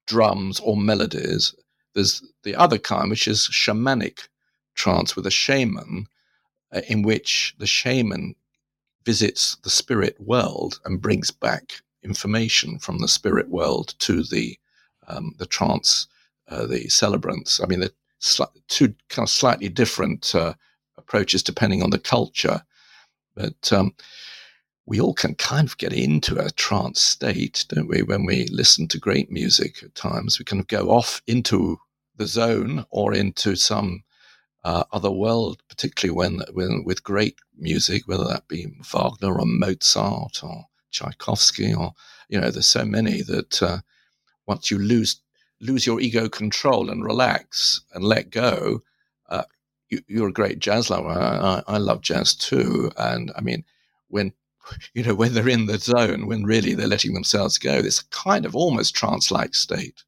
drums 0.08 0.60
or 0.62 0.78
melodies. 0.78 1.56
There's 1.96 2.24
the 2.44 2.56
other 2.56 2.80
kind, 2.80 3.10
which 3.12 3.28
is 3.28 3.50
shamanic 3.52 4.30
trance 4.76 5.16
with 5.16 5.28
a 5.28 5.32
shaman, 5.32 6.08
uh, 6.74 6.82
in 6.90 7.04
which 7.04 7.56
the 7.60 7.68
shaman 7.68 8.36
visits 9.06 9.58
the 9.64 9.70
spirit 9.70 10.18
world 10.20 10.80
and 10.86 11.02
brings 11.02 11.32
back 11.32 11.82
information 12.04 12.80
from 12.80 13.00
the 13.00 13.08
spirit 13.08 13.50
world 13.50 13.96
to 14.00 14.24
the 14.24 14.58
um, 15.08 15.34
the 15.40 15.46
trance, 15.48 16.08
uh, 16.50 16.68
the 16.68 16.90
celebrants. 16.90 17.62
I 17.62 17.68
mean, 17.68 17.80
the 17.80 17.92
sli- 18.22 18.52
two 18.68 18.94
kind 19.10 19.26
of 19.26 19.30
slightly 19.30 19.70
different 19.70 20.36
uh, 20.36 20.54
approaches 20.98 21.44
depending 21.44 21.84
on 21.84 21.90
the 21.92 22.00
culture, 22.00 22.64
but 23.36 23.74
um, 23.74 23.96
we 24.88 25.00
all 25.02 25.14
can 25.14 25.36
kind 25.36 25.68
of 25.68 25.78
get 25.78 25.94
into 25.94 26.40
a 26.40 26.50
trance 26.52 27.02
state, 27.02 27.66
don't 27.70 27.90
we? 27.90 28.02
When 28.02 28.26
we 28.26 28.48
listen 28.48 28.88
to 28.88 28.98
great 28.98 29.30
music 29.30 29.84
at 29.84 29.94
times, 29.96 30.40
we 30.40 30.46
kind 30.46 30.62
of 30.62 30.68
go 30.68 30.90
off 30.90 31.22
into 31.28 31.78
the 32.16 32.26
zone 32.26 32.86
or 32.90 33.14
into 33.14 33.56
some 33.56 34.04
uh, 34.64 34.86
other 34.92 35.12
world, 35.12 35.62
particularly 35.70 36.16
when, 36.16 36.42
when 36.54 36.84
with 36.86 37.04
great 37.04 37.38
music, 37.58 38.08
whether 38.08 38.24
that 38.24 38.48
be 38.48 38.66
Wagner 38.82 39.40
or 39.40 39.46
Mozart 39.46 40.42
or 40.42 40.66
Tchaikovsky 40.90 41.74
or 41.74 41.94
you 42.30 42.40
know, 42.40 42.52
there's 42.52 42.68
so 42.68 42.86
many 42.86 43.22
that 43.24 43.62
uh, 43.62 43.80
once 44.46 44.72
you 44.72 44.78
lose 44.78 45.22
lose 45.60 45.88
your 45.88 46.00
ego 46.00 46.30
control 46.30 46.90
and 46.90 47.04
relax 47.04 47.82
and 47.94 48.04
let 48.04 48.30
go, 48.30 48.84
uh, 49.30 49.44
you, 49.90 50.24
are 50.24 50.28
a 50.28 50.34
great 50.34 50.60
jazz 50.60 50.92
lover. 50.92 51.10
I, 51.10 51.64
I, 51.68 51.78
love 51.78 52.02
jazz 52.02 52.36
too, 52.36 52.92
and 52.96 53.32
I 53.36 53.42
mean, 53.42 53.64
when 54.10 54.34
you 54.94 55.04
know, 55.04 55.16
when 55.16 55.34
they're 55.34 55.50
in 55.50 55.66
the 55.66 55.78
zone, 55.78 56.28
when 56.28 56.44
really 56.44 56.74
they're 56.74 56.88
letting 56.88 57.14
themselves 57.14 57.58
go. 57.58 57.82
this 57.82 58.02
kind 58.02 58.46
of 58.46 58.56
almost 58.56 58.96
trance 58.96 59.32
like 59.32 59.56
state. 59.56 60.04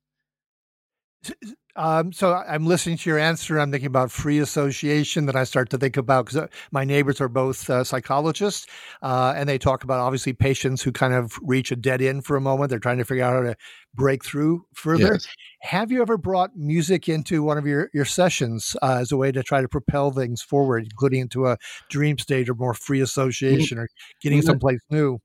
Um, 1.79 2.11
so 2.11 2.33
I'm 2.33 2.65
listening 2.65 2.97
to 2.97 3.09
your 3.09 3.17
answer. 3.17 3.57
I'm 3.57 3.71
thinking 3.71 3.87
about 3.87 4.11
free 4.11 4.39
association. 4.39 5.27
that 5.27 5.37
I 5.37 5.45
start 5.45 5.69
to 5.69 5.77
think 5.77 5.95
about 5.95 6.25
because 6.25 6.37
uh, 6.37 6.47
my 6.71 6.83
neighbors 6.83 7.21
are 7.21 7.29
both 7.29 7.69
uh, 7.69 7.85
psychologists, 7.85 8.67
uh, 9.01 9.33
and 9.37 9.47
they 9.47 9.57
talk 9.57 9.85
about 9.85 10.01
obviously 10.01 10.33
patients 10.33 10.81
who 10.81 10.91
kind 10.91 11.13
of 11.13 11.39
reach 11.41 11.71
a 11.71 11.77
dead 11.77 12.01
end 12.01 12.25
for 12.25 12.35
a 12.35 12.41
moment. 12.41 12.69
They're 12.69 12.79
trying 12.79 12.97
to 12.97 13.05
figure 13.05 13.23
out 13.23 13.33
how 13.33 13.49
to 13.49 13.55
break 13.95 14.25
through 14.25 14.65
further. 14.73 15.13
Yes. 15.13 15.27
Have 15.61 15.89
you 15.89 16.01
ever 16.01 16.17
brought 16.17 16.51
music 16.53 17.07
into 17.07 17.43
one 17.43 17.57
of 17.57 17.65
your 17.65 17.89
your 17.93 18.05
sessions 18.05 18.75
uh, 18.81 18.97
as 18.99 19.13
a 19.13 19.17
way 19.17 19.31
to 19.31 19.41
try 19.41 19.61
to 19.61 19.69
propel 19.69 20.11
things 20.11 20.41
forward, 20.41 20.83
including 20.83 21.21
into 21.21 21.47
a 21.47 21.57
dream 21.89 22.17
state 22.17 22.49
or 22.49 22.55
more 22.55 22.73
free 22.73 22.99
association 22.99 23.77
or 23.77 23.87
getting 24.21 24.41
someplace 24.41 24.81
new? 24.89 25.19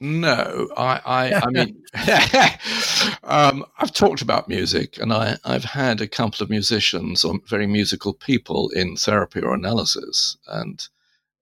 No, 0.00 0.68
I, 0.76 1.00
I, 1.04 1.34
I 1.34 1.50
mean, 1.50 1.82
um, 3.24 3.64
I've 3.78 3.92
talked 3.92 4.22
about 4.22 4.48
music, 4.48 4.96
and 4.98 5.12
I, 5.12 5.36
I've 5.44 5.64
had 5.64 6.00
a 6.00 6.06
couple 6.06 6.44
of 6.44 6.50
musicians 6.50 7.24
or 7.24 7.40
very 7.46 7.66
musical 7.66 8.12
people 8.12 8.70
in 8.70 8.96
therapy 8.96 9.40
or 9.40 9.54
analysis, 9.54 10.36
and 10.46 10.86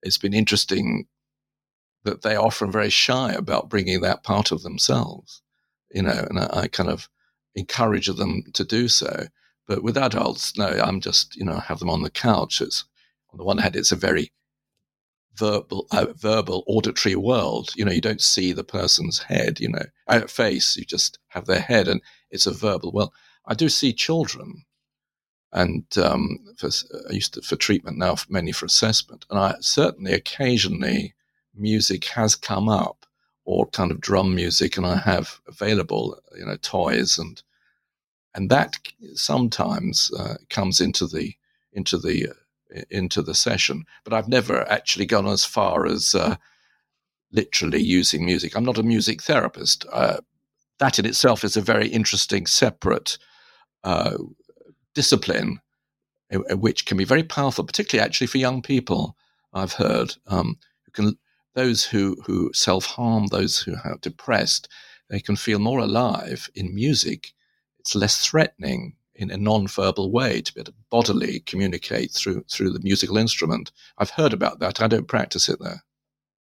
it's 0.03 0.17
been 0.17 0.33
interesting 0.33 1.07
that 2.05 2.23
they 2.23 2.35
are 2.37 2.47
often 2.47 2.73
very 2.73 2.89
shy 2.89 3.33
about 3.33 3.69
bringing 3.69 4.01
that 4.01 4.23
part 4.23 4.53
of 4.53 4.63
themselves, 4.63 5.43
you 5.91 6.03
know, 6.03 6.27
and 6.31 6.39
I, 6.39 6.49
I 6.63 6.69
kind 6.69 6.89
of 6.89 7.11
encourage 7.55 8.07
them 8.07 8.45
to 8.55 8.65
do 8.65 8.89
so. 8.89 9.27
But 9.67 9.83
with 9.83 9.99
adults, 9.99 10.57
no, 10.57 10.69
I'm 10.69 11.01
just, 11.01 11.37
you 11.37 11.45
know, 11.45 11.57
I 11.57 11.61
have 11.61 11.81
them 11.81 11.91
on 11.91 12.03
the 12.03 12.11
couch. 12.11 12.61
It's 12.63 12.85
on 13.33 13.39
the 13.39 13.45
one 13.45 13.59
hand, 13.59 13.77
it's 13.77 13.93
a 13.93 13.97
very 13.97 14.33
verbal 15.37 15.87
uh, 15.93 16.07
verbal 16.17 16.65
auditory 16.67 17.17
world. 17.17 17.73
You 17.77 17.85
know 17.85 17.93
you 17.93 18.01
don't 18.01 18.23
see 18.23 18.53
the 18.53 18.65
person's 18.65 19.21
head 19.23 19.61
you 19.61 19.69
know. 19.71 19.85
Uh, 20.09 20.27
face 20.27 20.77
you 20.77 20.85
just 20.85 21.19
have 21.29 21.47
their 21.47 21.61
head 21.61 21.89
and 21.89 22.01
it's 22.31 22.47
a 22.47 22.53
verbal 22.53 22.93
well 22.93 23.13
i 23.47 23.55
do 23.55 23.69
see 23.69 23.93
children 23.93 24.65
and 25.53 25.85
um, 25.99 26.39
for, 26.59 26.69
i 27.11 27.13
used 27.13 27.35
to 27.35 27.43
for 27.43 27.57
treatment 27.57 27.99
now 27.99 28.17
mainly 28.29 28.53
for 28.53 28.67
assessment. 28.67 29.27
And 29.31 29.39
i 29.39 29.55
certainly 29.61 30.13
occasionally 30.13 31.15
music 31.55 32.05
has 32.07 32.35
come 32.37 32.69
up 32.69 33.07
or 33.45 33.67
kind 33.67 33.91
of 33.91 34.01
drum 34.01 34.35
music 34.35 34.77
and 34.77 34.87
i 34.87 34.97
have 34.97 35.41
available 35.49 36.19
you 36.39 36.47
know 36.47 36.57
toys 36.57 37.19
and 37.19 37.43
and 38.35 38.51
that 38.51 38.77
sometimes 39.15 40.11
uh, 40.19 40.37
comes 40.51 40.81
into 40.81 41.07
the 41.07 41.35
into 41.73 41.99
the 41.99 42.29
uh, 42.31 42.35
into 42.91 43.23
the 43.23 43.35
session. 43.35 43.85
But 44.05 44.13
I've 44.13 44.29
never 44.29 44.69
actually 44.71 45.07
gone 45.07 45.27
as 45.27 45.45
far 45.45 45.87
as 45.87 46.15
uh, 46.15 46.37
literally 47.33 47.83
using 47.83 48.25
music. 48.25 48.57
I'm 48.57 48.65
not 48.65 48.79
a 48.79 48.83
music 48.83 49.23
therapist. 49.23 49.87
Uh, 49.93 50.19
that 50.79 50.99
in 50.99 51.07
itself 51.07 51.45
is 51.45 51.57
a 51.57 51.63
very 51.63 51.89
interesting 51.89 52.47
separate 52.47 53.19
uh, 53.85 54.17
discipline, 54.95 55.61
which 56.51 56.87
can 56.87 56.97
be 56.97 57.05
very 57.05 57.23
powerful, 57.23 57.65
particularly 57.65 58.05
actually 58.05 58.27
for 58.27 58.39
young 58.39 58.63
people. 58.63 59.17
I've 59.53 59.73
heard 59.73 60.15
um, 60.27 60.59
who 60.85 60.93
can 60.93 61.19
those 61.55 61.85
who 61.85 62.17
who 62.27 62.51
self 62.53 62.85
harm, 62.85 63.29
those 63.29 63.59
who 63.59 63.75
are 63.85 63.97
depressed, 64.01 64.69
they 65.09 65.21
can 65.21 65.37
feel 65.37 65.59
more 65.59 65.79
alive 65.79 66.51
in 66.55 66.75
music. 66.75 67.33
It's 67.79 67.95
less 67.95 68.19
threatening 68.19 68.97
in 69.17 69.31
a 69.31 69.37
non-verbal 69.37 70.11
way 70.11 70.41
to 70.41 70.55
be 70.55 70.61
able 70.61 70.73
to 70.73 70.79
bodily 70.91 71.41
communicate 71.41 72.13
through 72.13 72.45
through 72.51 72.71
the 72.71 72.81
musical 72.81 73.17
instrument. 73.17 73.73
I've 73.99 74.11
heard 74.11 74.33
about 74.33 74.61
that. 74.61 74.81
I 74.81 74.87
don't 74.87 75.09
practice 75.09 75.49
it 75.49 75.59
though. 75.61 75.77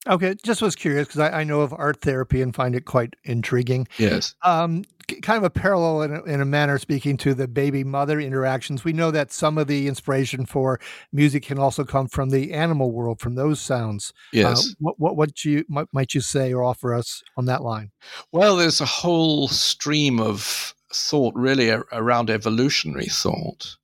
Okay, 0.06 0.34
just 0.42 0.60
was 0.60 0.76
curious 0.76 1.08
because 1.08 1.20
I, 1.20 1.40
I, 1.40 1.44
know 1.44 1.62
of 1.62 1.72
art 1.72 2.02
therapy 2.02 2.42
and 2.42 2.54
find 2.54 2.74
it 2.74 2.84
quite 2.84 3.14
intriguing. 3.24 3.88
Yes. 3.96 4.34
Um, 4.42 4.84
kind 5.22 5.38
of 5.38 5.44
a 5.44 5.50
parallel 5.50 6.02
in 6.02 6.14
a, 6.14 6.22
in 6.24 6.40
a, 6.42 6.44
manner 6.44 6.78
speaking 6.78 7.16
to 7.18 7.32
the 7.32 7.48
baby 7.48 7.84
mother 7.84 8.20
interactions. 8.20 8.84
We 8.84 8.92
know 8.92 9.10
that 9.10 9.32
some 9.32 9.56
of 9.56 9.66
the 9.66 9.88
inspiration 9.88 10.44
for 10.44 10.78
music 11.12 11.44
can 11.44 11.58
also 11.58 11.84
come 11.84 12.08
from 12.08 12.30
the 12.30 12.52
animal 12.52 12.90
world, 12.92 13.20
from 13.20 13.34
those 13.34 13.60
sounds. 13.60 14.12
Uh, 14.14 14.28
yes. 14.32 14.68
Uh, 14.68 14.74
what, 14.78 15.00
what, 15.00 15.16
what 15.16 15.44
you 15.44 15.64
might, 15.68 15.88
might 15.92 16.14
you 16.14 16.20
say 16.20 16.52
or 16.52 16.62
offer 16.62 16.94
us 16.94 17.22
on 17.38 17.46
that 17.46 17.62
line? 17.62 17.90
Well, 18.30 18.56
there's 18.56 18.82
a 18.82 18.86
whole 18.86 19.48
stream 19.48 20.20
of 20.20 20.74
thought 20.94 21.34
really 21.34 21.70
around 21.70 22.30
evolutionary 22.30 23.06
thought 23.06 23.76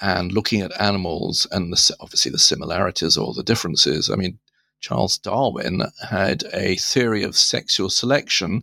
and 0.00 0.32
looking 0.32 0.60
at 0.60 0.80
animals 0.80 1.46
and 1.50 1.72
the, 1.72 1.96
obviously 2.00 2.30
the 2.30 2.38
similarities 2.38 3.16
or 3.16 3.34
the 3.34 3.42
differences. 3.42 4.10
I 4.10 4.16
mean, 4.16 4.38
Charles 4.80 5.18
Darwin 5.18 5.82
had 6.08 6.44
a 6.52 6.76
theory 6.76 7.24
of 7.24 7.36
sexual 7.36 7.90
selection 7.90 8.62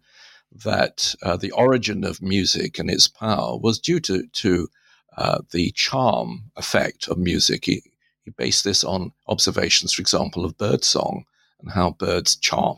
that 0.63 1.13
uh, 1.21 1.36
the 1.36 1.52
origin 1.52 2.06
of 2.06 2.21
music 2.21 2.80
and 2.80 2.89
its 2.89 3.08
power 3.08 3.58
was 3.58 3.80
due 3.80 4.00
to, 4.00 4.26
to 4.28 4.69
uh, 5.17 5.39
the 5.52 5.71
charm 5.71 6.52
effect 6.56 7.10
of 7.10 7.17
music. 7.17 7.65
He, 7.65 7.84
he 8.24 8.32
based 8.32 8.63
this 8.63 8.84
on 8.84 9.12
observations, 9.28 9.93
for 9.93 10.02
example, 10.02 10.45
of 10.45 10.58
birdsong 10.58 11.26
and 11.60 11.71
how 11.71 11.91
birds 11.91 12.38
charm 12.38 12.78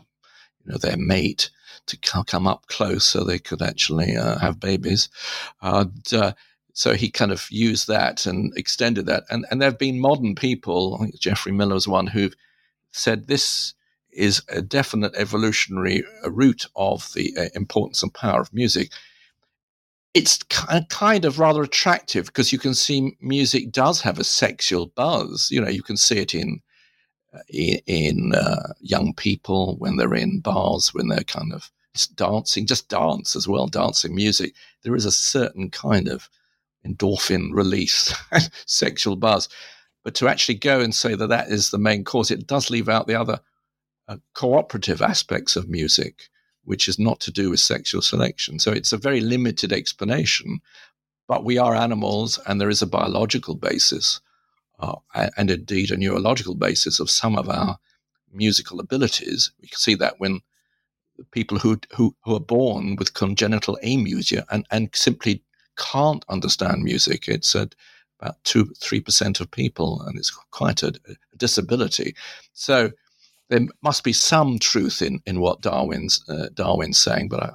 you 0.64 0.72
know, 0.72 0.78
their 0.78 0.96
mate 0.96 1.50
to 1.88 2.24
come 2.26 2.46
up 2.46 2.66
close 2.66 3.04
so 3.04 3.24
they 3.24 3.38
could 3.38 3.62
actually 3.62 4.16
uh, 4.16 4.38
have 4.38 4.60
babies. 4.60 5.08
And, 5.60 6.12
uh, 6.12 6.32
so 6.78 6.94
he 6.94 7.10
kind 7.10 7.32
of 7.32 7.48
used 7.50 7.88
that 7.88 8.24
and 8.24 8.56
extended 8.56 9.06
that. 9.06 9.24
And, 9.30 9.44
and 9.50 9.60
there 9.60 9.68
have 9.68 9.80
been 9.80 9.98
modern 10.00 10.36
people, 10.36 10.94
I 10.94 11.04
think 11.04 11.18
Geoffrey 11.18 11.50
Miller 11.50 11.74
was 11.74 11.88
one, 11.88 12.06
who 12.06 12.30
said 12.92 13.26
this 13.26 13.74
is 14.12 14.42
a 14.48 14.62
definite 14.62 15.12
evolutionary 15.16 16.04
uh, 16.24 16.30
root 16.30 16.66
of 16.76 17.12
the 17.14 17.36
uh, 17.36 17.48
importance 17.54 18.02
and 18.02 18.14
power 18.14 18.40
of 18.40 18.54
music. 18.54 18.92
It's 20.14 20.38
kind 20.44 21.24
of 21.24 21.40
rather 21.40 21.62
attractive 21.62 22.26
because 22.26 22.52
you 22.52 22.58
can 22.58 22.74
see 22.74 23.16
music 23.20 23.72
does 23.72 24.00
have 24.02 24.20
a 24.20 24.24
sexual 24.24 24.86
buzz. 24.86 25.48
You 25.50 25.60
know, 25.60 25.68
you 25.68 25.82
can 25.82 25.96
see 25.96 26.18
it 26.18 26.34
in 26.34 26.60
in, 27.48 27.80
in 27.86 28.34
uh, 28.34 28.72
young 28.80 29.14
people 29.14 29.76
when 29.78 29.96
they're 29.96 30.14
in 30.14 30.40
bars, 30.40 30.94
when 30.94 31.08
they're 31.08 31.24
kind 31.24 31.52
of 31.52 31.70
dancing, 32.06 32.66
just 32.66 32.88
dance 32.88 33.36
as 33.36 33.48
well, 33.48 33.66
dancing 33.66 34.14
music. 34.14 34.54
There 34.82 34.96
is 34.96 35.04
a 35.04 35.12
certain 35.12 35.70
kind 35.70 36.08
of 36.08 36.28
endorphin 36.86 37.50
release, 37.52 38.14
and 38.30 38.48
sexual 38.66 39.16
buzz. 39.16 39.48
But 40.04 40.14
to 40.16 40.28
actually 40.28 40.56
go 40.56 40.80
and 40.80 40.94
say 40.94 41.14
that 41.14 41.28
that 41.28 41.48
is 41.48 41.70
the 41.70 41.78
main 41.78 42.04
cause, 42.04 42.30
it 42.30 42.46
does 42.46 42.70
leave 42.70 42.88
out 42.88 43.06
the 43.06 43.20
other 43.20 43.40
uh, 44.06 44.16
cooperative 44.34 45.02
aspects 45.02 45.56
of 45.56 45.68
music, 45.68 46.28
which 46.64 46.88
is 46.88 46.98
not 46.98 47.20
to 47.20 47.30
do 47.30 47.50
with 47.50 47.60
sexual 47.60 48.00
selection. 48.00 48.58
So 48.58 48.72
it's 48.72 48.92
a 48.92 48.98
very 48.98 49.20
limited 49.20 49.72
explanation. 49.72 50.60
But 51.26 51.44
we 51.44 51.58
are 51.58 51.74
animals, 51.74 52.38
and 52.46 52.60
there 52.60 52.70
is 52.70 52.80
a 52.80 52.86
biological 52.86 53.54
basis 53.54 54.20
uh, 54.78 54.96
and 55.36 55.50
indeed 55.50 55.90
a 55.90 55.96
neurological 55.96 56.54
basis 56.54 57.00
of 57.00 57.10
some 57.10 57.36
of 57.36 57.48
our 57.48 57.78
musical 58.32 58.80
abilities. 58.80 59.50
We 59.60 59.68
can 59.68 59.78
see 59.78 59.94
that 59.96 60.14
when 60.18 60.40
people 61.30 61.58
who, 61.58 61.78
who, 61.94 62.14
who 62.24 62.34
are 62.34 62.40
born 62.40 62.96
with 62.96 63.14
congenital 63.14 63.78
amusia 63.82 64.44
and, 64.50 64.66
and 64.70 64.90
simply 64.94 65.42
can't 65.76 66.24
understand 66.28 66.82
music, 66.82 67.28
it's 67.28 67.54
about 67.54 68.36
2 68.44 68.66
3% 68.66 69.40
of 69.40 69.50
people, 69.50 70.02
and 70.06 70.18
it's 70.18 70.30
quite 70.50 70.82
a, 70.82 70.88
a 71.08 71.36
disability. 71.36 72.14
So 72.52 72.90
there 73.48 73.60
must 73.82 74.04
be 74.04 74.12
some 74.12 74.58
truth 74.58 75.02
in, 75.02 75.20
in 75.26 75.40
what 75.40 75.62
Darwin's, 75.62 76.22
uh, 76.28 76.48
Darwin's 76.54 76.98
saying, 76.98 77.28
but 77.28 77.42
I, 77.42 77.50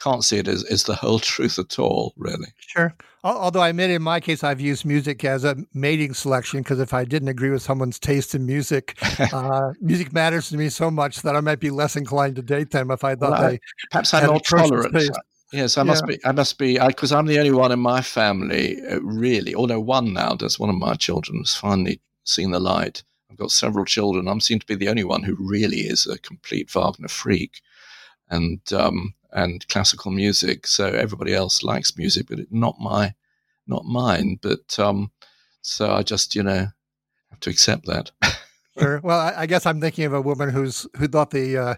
can't 0.00 0.24
see 0.24 0.38
it 0.38 0.48
as, 0.48 0.64
as 0.64 0.84
the 0.84 0.94
whole 0.94 1.18
truth 1.18 1.58
at 1.58 1.78
all, 1.78 2.14
really. 2.16 2.48
Sure. 2.58 2.94
Although 3.24 3.60
I 3.60 3.70
admit 3.70 3.90
in 3.90 4.02
my 4.02 4.20
case, 4.20 4.44
I've 4.44 4.60
used 4.60 4.84
music 4.84 5.24
as 5.24 5.44
a 5.44 5.56
mating 5.74 6.14
selection 6.14 6.60
because 6.60 6.78
if 6.78 6.94
I 6.94 7.04
didn't 7.04 7.28
agree 7.28 7.50
with 7.50 7.62
someone's 7.62 7.98
taste 7.98 8.34
in 8.34 8.46
music, 8.46 8.96
uh, 9.32 9.72
music 9.80 10.12
matters 10.12 10.50
to 10.50 10.56
me 10.56 10.68
so 10.68 10.90
much 10.90 11.22
that 11.22 11.34
I 11.34 11.40
might 11.40 11.58
be 11.58 11.70
less 11.70 11.96
inclined 11.96 12.36
to 12.36 12.42
date 12.42 12.70
them 12.70 12.90
if 12.90 13.02
I 13.02 13.16
thought 13.16 13.32
well, 13.32 13.50
they 13.50 13.60
perhaps 13.90 14.14
I'm 14.14 14.26
more 14.26 14.40
tolerant. 14.40 14.94
Taste. 14.94 15.18
Yes, 15.52 15.78
I 15.78 15.82
must 15.82 16.04
yeah. 16.08 16.16
be. 16.16 16.26
I 16.26 16.32
must 16.32 16.58
be 16.58 16.78
because 16.78 17.10
I'm 17.10 17.26
the 17.26 17.38
only 17.38 17.50
one 17.50 17.72
in 17.72 17.80
my 17.80 18.02
family, 18.02 18.80
uh, 18.86 19.00
really. 19.00 19.54
Although 19.54 19.80
one 19.80 20.12
now 20.12 20.34
does. 20.34 20.58
One 20.58 20.70
of 20.70 20.76
my 20.76 20.94
children 20.94 21.38
has 21.38 21.54
finally 21.54 22.00
seen 22.24 22.50
the 22.50 22.60
light. 22.60 23.02
I've 23.30 23.38
got 23.38 23.50
several 23.50 23.84
children. 23.84 24.28
I'm 24.28 24.40
seem 24.40 24.58
to 24.58 24.66
be 24.66 24.74
the 24.74 24.88
only 24.88 25.04
one 25.04 25.22
who 25.22 25.36
really 25.38 25.80
is 25.80 26.06
a 26.06 26.18
complete 26.18 26.70
Wagner 26.70 27.08
freak, 27.08 27.60
and 28.28 28.60
um, 28.72 29.14
and 29.32 29.66
classical 29.68 30.10
music. 30.10 30.66
So 30.66 30.86
everybody 30.86 31.34
else 31.34 31.62
likes 31.62 31.96
music, 31.96 32.26
but 32.28 32.40
it, 32.40 32.48
not 32.50 32.76
my, 32.80 33.14
not 33.66 33.84
mine. 33.84 34.38
But 34.40 34.78
um, 34.78 35.10
so 35.62 35.92
I 35.92 36.02
just 36.02 36.34
you 36.34 36.42
know 36.42 36.68
have 37.30 37.40
to 37.40 37.50
accept 37.50 37.86
that. 37.86 38.10
sure. 38.78 39.00
Well, 39.02 39.18
I, 39.18 39.42
I, 39.42 39.46
guess 39.46 39.66
I'm 39.66 39.80
thinking 39.80 40.04
of 40.04 40.12
a 40.12 40.20
woman 40.20 40.50
who's 40.50 40.86
who 40.96 41.08
thought 41.08 41.30
the. 41.30 41.56
Uh, 41.56 41.74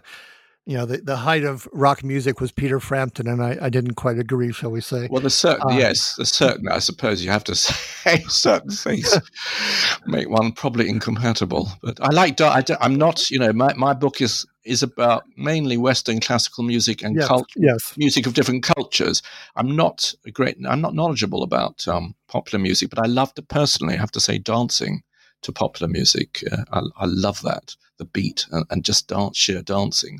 you 0.65 0.77
know, 0.77 0.85
the, 0.85 0.97
the 0.97 1.15
height 1.15 1.43
of 1.43 1.67
rock 1.73 2.03
music 2.03 2.39
was 2.39 2.51
Peter 2.51 2.79
Frampton, 2.79 3.27
and 3.27 3.41
I, 3.41 3.57
I 3.61 3.69
didn't 3.69 3.95
quite 3.95 4.19
agree, 4.19 4.53
shall 4.53 4.69
we 4.69 4.79
say? 4.79 5.07
Well, 5.09 5.21
there's 5.21 5.33
certain, 5.33 5.71
um, 5.71 5.77
yes, 5.77 6.15
there's 6.15 6.31
certain, 6.31 6.67
I 6.69 6.79
suppose 6.79 7.23
you 7.23 7.31
have 7.31 7.43
to 7.45 7.55
say 7.55 8.19
certain 8.27 8.69
things 8.69 9.17
make 10.05 10.29
one 10.29 10.51
probably 10.51 10.87
incompatible. 10.87 11.69
But 11.81 11.99
I 12.01 12.09
like, 12.09 12.39
I, 12.39 12.63
am 12.79 12.95
not, 12.95 13.31
you 13.31 13.39
know, 13.39 13.51
my, 13.51 13.73
my 13.73 13.93
book 13.93 14.21
is 14.21 14.45
is 14.63 14.83
about 14.83 15.23
mainly 15.37 15.77
Western 15.77 16.19
classical 16.19 16.63
music 16.63 17.01
and 17.01 17.15
yes, 17.15 17.27
cult- 17.27 17.49
yes. 17.55 17.93
music 17.97 18.25
of 18.25 18.33
different 18.33 18.63
cultures. 18.63 19.21
I'm 19.55 19.75
not 19.75 20.13
a 20.25 20.31
great, 20.31 20.57
I'm 20.67 20.81
not 20.81 20.95
knowledgeable 20.95 21.43
about 21.43 21.87
um, 21.87 22.15
popular 22.27 22.61
music, 22.61 22.89
but 22.89 22.99
I 22.99 23.07
love 23.07 23.33
to 23.35 23.41
personally, 23.41 23.95
I 23.95 23.99
have 23.99 24.11
to 24.11 24.19
say, 24.19 24.37
dancing 24.37 25.01
to 25.41 25.51
popular 25.51 25.91
music. 25.91 26.43
Uh, 26.51 26.63
I, 26.71 27.03
I, 27.03 27.05
love 27.05 27.41
that, 27.41 27.75
the 27.97 28.05
beat 28.05 28.45
and, 28.51 28.65
and 28.69 28.85
just 28.85 29.07
dance, 29.07 29.37
sheer 29.37 29.61
dancing. 29.61 30.19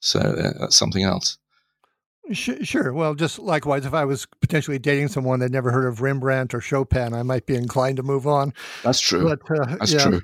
So 0.00 0.20
uh, 0.20 0.52
that's 0.58 0.76
something 0.76 1.04
else. 1.04 1.38
Sure. 2.32 2.92
Well, 2.92 3.14
just 3.14 3.38
likewise, 3.38 3.86
if 3.86 3.94
I 3.94 4.04
was 4.04 4.26
potentially 4.40 4.78
dating 4.78 5.08
someone 5.08 5.40
that 5.40 5.50
never 5.50 5.70
heard 5.70 5.86
of 5.86 6.02
Rembrandt 6.02 6.52
or 6.52 6.60
Chopin, 6.60 7.14
I 7.14 7.22
might 7.22 7.46
be 7.46 7.54
inclined 7.54 7.96
to 7.96 8.02
move 8.02 8.26
on. 8.26 8.52
That's 8.82 9.00
true. 9.00 9.24
But, 9.24 9.58
uh, 9.58 9.76
That's 9.76 9.92
yeah. 9.92 10.04
true. 10.04 10.20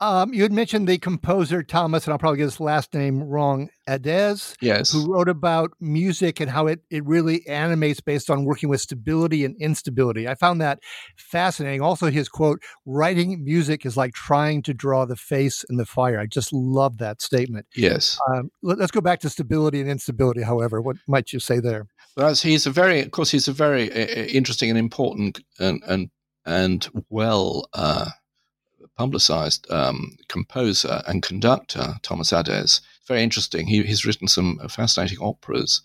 Um, 0.00 0.34
you 0.34 0.42
had 0.42 0.52
mentioned 0.52 0.88
the 0.88 0.98
composer 0.98 1.62
Thomas, 1.62 2.04
and 2.04 2.12
I'll 2.12 2.18
probably 2.18 2.38
get 2.38 2.44
his 2.44 2.60
last 2.60 2.92
name 2.94 3.22
wrong, 3.22 3.68
Adès. 3.88 4.56
Yes. 4.60 4.92
Who 4.92 5.12
wrote 5.12 5.28
about 5.28 5.70
music 5.80 6.40
and 6.40 6.50
how 6.50 6.66
it, 6.66 6.80
it 6.90 7.04
really 7.06 7.46
animates 7.46 8.00
based 8.00 8.28
on 8.28 8.44
working 8.44 8.68
with 8.68 8.80
stability 8.80 9.44
and 9.44 9.56
instability. 9.60 10.28
I 10.28 10.34
found 10.34 10.60
that 10.60 10.80
fascinating. 11.16 11.80
Also, 11.80 12.10
his 12.10 12.28
quote, 12.28 12.60
writing 12.84 13.44
music 13.44 13.86
is 13.86 13.96
like 13.96 14.14
trying 14.14 14.62
to 14.64 14.74
draw 14.74 15.04
the 15.04 15.16
face 15.16 15.64
in 15.70 15.76
the 15.76 15.86
fire. 15.86 16.18
I 16.18 16.26
just 16.26 16.52
love 16.52 16.98
that 16.98 17.22
statement. 17.22 17.66
Yes. 17.76 18.18
Um, 18.28 18.50
let, 18.62 18.80
us 18.80 18.90
go 18.90 19.00
back 19.00 19.20
to 19.20 19.30
stability 19.30 19.80
and 19.80 19.88
instability, 19.88 20.42
however. 20.42 20.82
What 20.82 20.96
might 21.06 21.32
you 21.32 21.38
say 21.38 21.60
there? 21.60 21.86
Well, 22.16 22.34
he's 22.34 22.66
a 22.66 22.70
very, 22.70 23.00
of 23.00 23.12
course, 23.12 23.30
he's 23.30 23.48
a 23.48 23.52
very 23.52 23.90
uh, 23.92 24.26
interesting 24.26 24.70
and 24.70 24.78
important 24.78 25.40
and, 25.60 25.82
and, 25.86 26.10
and 26.44 26.88
well, 27.10 27.68
uh, 27.72 28.10
publicized 28.96 29.70
um, 29.70 30.16
composer 30.28 31.02
and 31.06 31.22
conductor, 31.22 31.94
Thomas 32.02 32.32
Adès. 32.32 32.80
Very 33.06 33.22
interesting. 33.22 33.66
He, 33.66 33.82
he's 33.82 34.04
written 34.04 34.28
some 34.28 34.58
fascinating 34.68 35.18
operas, 35.18 35.82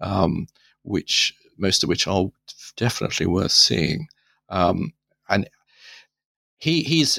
um, 0.00 0.46
which 0.82 1.34
most 1.56 1.82
of 1.82 1.88
which 1.88 2.06
are 2.06 2.26
definitely 2.76 3.26
worth 3.26 3.52
seeing. 3.52 4.08
Um, 4.48 4.92
and 5.28 5.48
he, 6.58 6.82
he's 6.82 7.18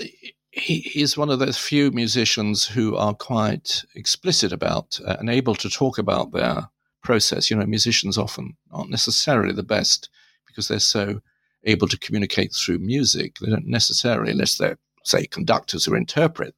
he, 0.52 0.80
he's 0.80 1.18
one 1.18 1.30
of 1.30 1.40
those 1.40 1.58
few 1.58 1.92
musicians 1.92 2.66
who 2.66 2.96
are 2.96 3.14
quite 3.14 3.84
explicit 3.96 4.52
about 4.52 5.00
uh, 5.06 5.16
and 5.20 5.30
able 5.30 5.56
to 5.56 5.70
talk 5.70 5.98
about 5.98 6.32
their 6.32 6.70
process. 7.04 7.50
You 7.50 7.58
know, 7.58 7.66
musicians 7.66 8.18
often 8.18 8.58
aren't 8.72 8.90
necessarily 8.90 9.54
the 9.54 9.64
best 9.64 10.10
because 10.48 10.68
they're 10.68 10.80
so 10.80 11.22
able 11.66 11.88
to 11.88 12.00
communicate 12.00 12.54
through 12.54 12.80
music. 12.80 13.38
They 13.40 13.50
don't 13.50 13.68
necessarily, 13.68 14.32
unless 14.32 14.58
they're 14.58 14.78
say, 15.04 15.26
conductors 15.26 15.86
who 15.86 15.96
interpret, 15.96 16.56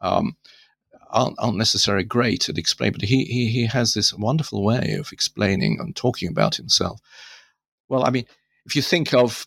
um, 0.00 0.36
aren't, 1.10 1.36
aren't 1.38 1.58
necessarily 1.58 2.04
great 2.04 2.48
at 2.48 2.58
explaining, 2.58 2.98
but 2.98 3.08
he, 3.08 3.24
he, 3.24 3.48
he 3.48 3.66
has 3.66 3.94
this 3.94 4.14
wonderful 4.14 4.62
way 4.62 4.96
of 4.98 5.12
explaining 5.12 5.78
and 5.80 5.94
talking 5.94 6.28
about 6.28 6.56
himself. 6.56 7.00
Well, 7.88 8.04
I 8.04 8.10
mean, 8.10 8.26
if 8.66 8.76
you 8.76 8.82
think 8.82 9.12
of 9.14 9.46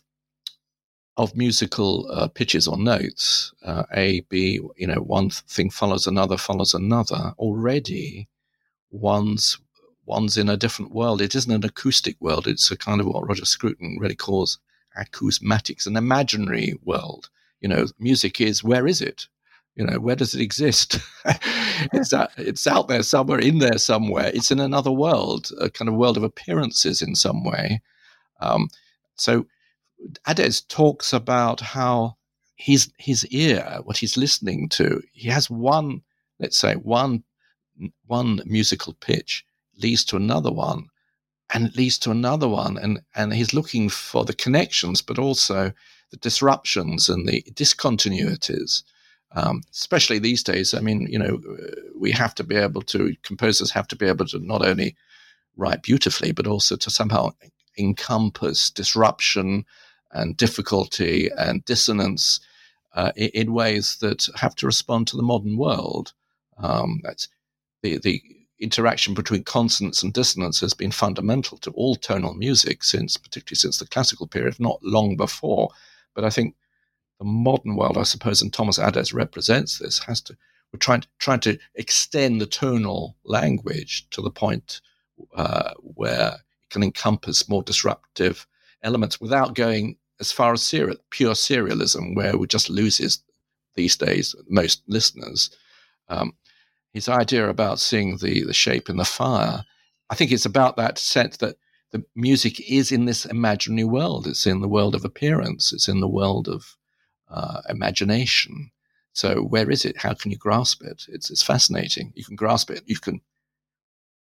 of 1.16 1.36
musical 1.36 2.10
uh, 2.10 2.26
pitches 2.26 2.66
or 2.66 2.76
notes, 2.76 3.52
uh, 3.64 3.84
A, 3.94 4.20
B, 4.28 4.60
you 4.76 4.86
know, 4.86 5.00
one 5.00 5.30
thing 5.30 5.70
follows 5.70 6.08
another, 6.08 6.36
follows 6.36 6.74
another. 6.74 7.34
Already, 7.38 8.28
one's 8.90 9.58
one's 10.06 10.36
in 10.36 10.48
a 10.48 10.56
different 10.56 10.92
world. 10.92 11.22
It 11.22 11.34
isn't 11.34 11.52
an 11.52 11.64
acoustic 11.64 12.20
world. 12.20 12.46
It's 12.46 12.70
a 12.70 12.76
kind 12.76 13.00
of 13.00 13.06
what 13.06 13.26
Roger 13.26 13.44
Scruton 13.44 13.96
really 14.00 14.16
calls 14.16 14.58
acousmatics, 14.98 15.86
an 15.86 15.96
imaginary 15.96 16.74
world 16.82 17.30
you 17.60 17.68
know, 17.68 17.86
music 17.98 18.40
is 18.40 18.64
where 18.64 18.86
is 18.86 19.00
it? 19.00 19.28
You 19.76 19.84
know, 19.84 19.98
where 19.98 20.16
does 20.16 20.34
it 20.34 20.40
exist? 20.40 20.98
it's, 21.92 22.12
out, 22.12 22.30
it's 22.36 22.66
out 22.66 22.86
there 22.86 23.02
somewhere, 23.02 23.40
in 23.40 23.58
there 23.58 23.78
somewhere. 23.78 24.30
It's 24.32 24.52
in 24.52 24.60
another 24.60 24.92
world, 24.92 25.50
a 25.60 25.68
kind 25.68 25.88
of 25.88 25.96
world 25.96 26.16
of 26.16 26.22
appearances 26.22 27.02
in 27.02 27.16
some 27.16 27.42
way. 27.42 27.82
Um, 28.40 28.68
so 29.16 29.46
Adès 30.26 30.66
talks 30.68 31.12
about 31.12 31.60
how 31.60 32.16
his 32.56 32.92
his 32.98 33.26
ear, 33.26 33.80
what 33.84 33.96
he's 33.96 34.16
listening 34.16 34.68
to, 34.70 35.02
he 35.12 35.28
has 35.28 35.50
one, 35.50 36.02
let's 36.38 36.56
say, 36.56 36.74
one 36.74 37.24
one 38.06 38.40
musical 38.44 38.94
pitch 38.94 39.44
leads 39.82 40.04
to 40.04 40.16
another 40.16 40.52
one, 40.52 40.86
and 41.52 41.66
it 41.66 41.76
leads 41.76 41.98
to 41.98 42.10
another 42.10 42.48
one, 42.48 42.78
and 42.78 43.00
and 43.14 43.34
he's 43.34 43.54
looking 43.54 43.88
for 43.88 44.24
the 44.24 44.34
connections, 44.34 45.02
but 45.02 45.18
also 45.18 45.72
the 46.14 46.20
disruptions 46.20 47.08
and 47.08 47.26
the 47.26 47.42
discontinuities, 47.54 48.84
um, 49.32 49.62
especially 49.72 50.20
these 50.20 50.44
days. 50.44 50.72
I 50.72 50.80
mean, 50.80 51.08
you 51.10 51.18
know, 51.18 51.40
we 51.98 52.12
have 52.12 52.34
to 52.36 52.44
be 52.44 52.54
able 52.54 52.82
to, 52.82 53.16
composers 53.24 53.72
have 53.72 53.88
to 53.88 53.96
be 53.96 54.06
able 54.06 54.26
to 54.26 54.38
not 54.38 54.64
only 54.64 54.94
write 55.56 55.82
beautifully, 55.82 56.30
but 56.30 56.46
also 56.46 56.76
to 56.76 56.90
somehow 56.90 57.30
encompass 57.76 58.70
disruption 58.70 59.64
and 60.12 60.36
difficulty 60.36 61.30
and 61.36 61.64
dissonance 61.64 62.38
uh, 62.94 63.10
in, 63.16 63.52
ways 63.52 63.96
that 64.00 64.28
have 64.36 64.54
to 64.54 64.66
respond 64.66 65.08
to 65.08 65.16
the 65.16 65.22
modern 65.22 65.56
world. 65.56 66.12
Um, 66.58 67.00
that's 67.02 67.26
the, 67.82 67.98
the 67.98 68.22
interaction 68.60 69.14
between 69.14 69.42
consonance 69.42 70.04
and 70.04 70.12
dissonance 70.12 70.60
has 70.60 70.74
been 70.74 70.92
fundamental 70.92 71.58
to 71.58 71.72
all 71.72 71.96
tonal 71.96 72.34
music 72.34 72.84
since, 72.84 73.16
particularly 73.16 73.56
since 73.56 73.78
the 73.78 73.86
classical 73.86 74.28
period, 74.28 74.60
not 74.60 74.78
long 74.80 75.16
before. 75.16 75.70
But 76.14 76.24
I 76.24 76.30
think 76.30 76.54
the 77.18 77.24
modern 77.24 77.76
world, 77.76 77.98
I 77.98 78.02
suppose, 78.02 78.42
and 78.42 78.52
Thomas 78.52 78.78
Adès 78.78 79.14
represents 79.14 79.78
this, 79.78 79.98
has 80.04 80.20
to 80.22 80.36
we're 80.74 80.78
trying 80.78 81.02
to, 81.02 81.08
trying 81.20 81.40
to 81.40 81.56
extend 81.76 82.40
the 82.40 82.46
tonal 82.46 83.16
language 83.24 84.08
to 84.10 84.20
the 84.20 84.30
point 84.30 84.80
uh, 85.36 85.70
where 85.78 86.32
it 86.32 86.70
can 86.70 86.82
encompass 86.82 87.48
more 87.48 87.62
disruptive 87.62 88.44
elements 88.82 89.20
without 89.20 89.54
going 89.54 89.96
as 90.18 90.32
far 90.32 90.52
as 90.52 90.68
pure 91.10 91.34
serialism, 91.34 92.16
where 92.16 92.34
it 92.34 92.48
just 92.48 92.70
loses 92.70 93.22
these 93.76 93.96
days 93.96 94.34
most 94.48 94.82
listeners. 94.88 95.56
Um, 96.08 96.32
his 96.92 97.08
idea 97.08 97.48
about 97.48 97.78
seeing 97.78 98.16
the 98.16 98.42
the 98.42 98.52
shape 98.52 98.88
in 98.88 98.96
the 98.96 99.04
fire, 99.04 99.64
I 100.10 100.16
think 100.16 100.32
it's 100.32 100.46
about 100.46 100.76
that 100.76 100.98
sense 100.98 101.36
that 101.36 101.56
the 101.94 102.04
music 102.16 102.60
is 102.68 102.90
in 102.90 103.04
this 103.04 103.24
imaginary 103.24 103.84
world. 103.84 104.26
It's 104.26 104.48
in 104.48 104.60
the 104.60 104.68
world 104.68 104.96
of 104.96 105.04
appearance. 105.04 105.72
It's 105.72 105.86
in 105.86 106.00
the 106.00 106.08
world 106.08 106.48
of 106.48 106.76
uh, 107.30 107.60
imagination. 107.68 108.72
So 109.12 109.42
where 109.42 109.70
is 109.70 109.84
it? 109.84 109.98
How 109.98 110.12
can 110.12 110.32
you 110.32 110.36
grasp 110.36 110.82
it? 110.82 111.04
It's 111.06 111.30
it's 111.30 111.44
fascinating. 111.44 112.12
You 112.16 112.24
can 112.24 112.34
grasp 112.34 112.68
it. 112.72 112.82
You 112.86 112.98
can 112.98 113.20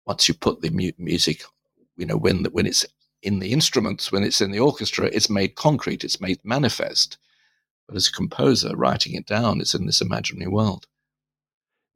once 0.07 0.29
you 0.29 0.35
put 0.35 0.61
the 0.61 0.71
mu- 0.71 0.93
music, 0.97 1.43
you 1.97 2.07
know, 2.07 2.17
when 2.17 2.45
when 2.53 2.67
it's 2.67 2.87
in 3.21 3.41
the 3.41 3.53
instruments, 3.53 4.13
when 4.13 4.23
it's 4.23 4.41
in 4.41 4.53
the 4.53 4.61
orchestra, 4.61 5.07
it's 5.07 5.29
made 5.29 5.57
concrete. 5.57 6.05
It's 6.05 6.21
made 6.21 6.39
manifest. 6.45 7.19
But 7.89 7.97
as 7.97 8.07
a 8.07 8.13
composer, 8.13 8.77
writing 8.77 9.15
it 9.15 9.27
down, 9.27 9.61
it's 9.61 9.75
in 9.75 9.87
this 9.87 10.01
imaginary 10.01 10.53
world. 10.53 10.87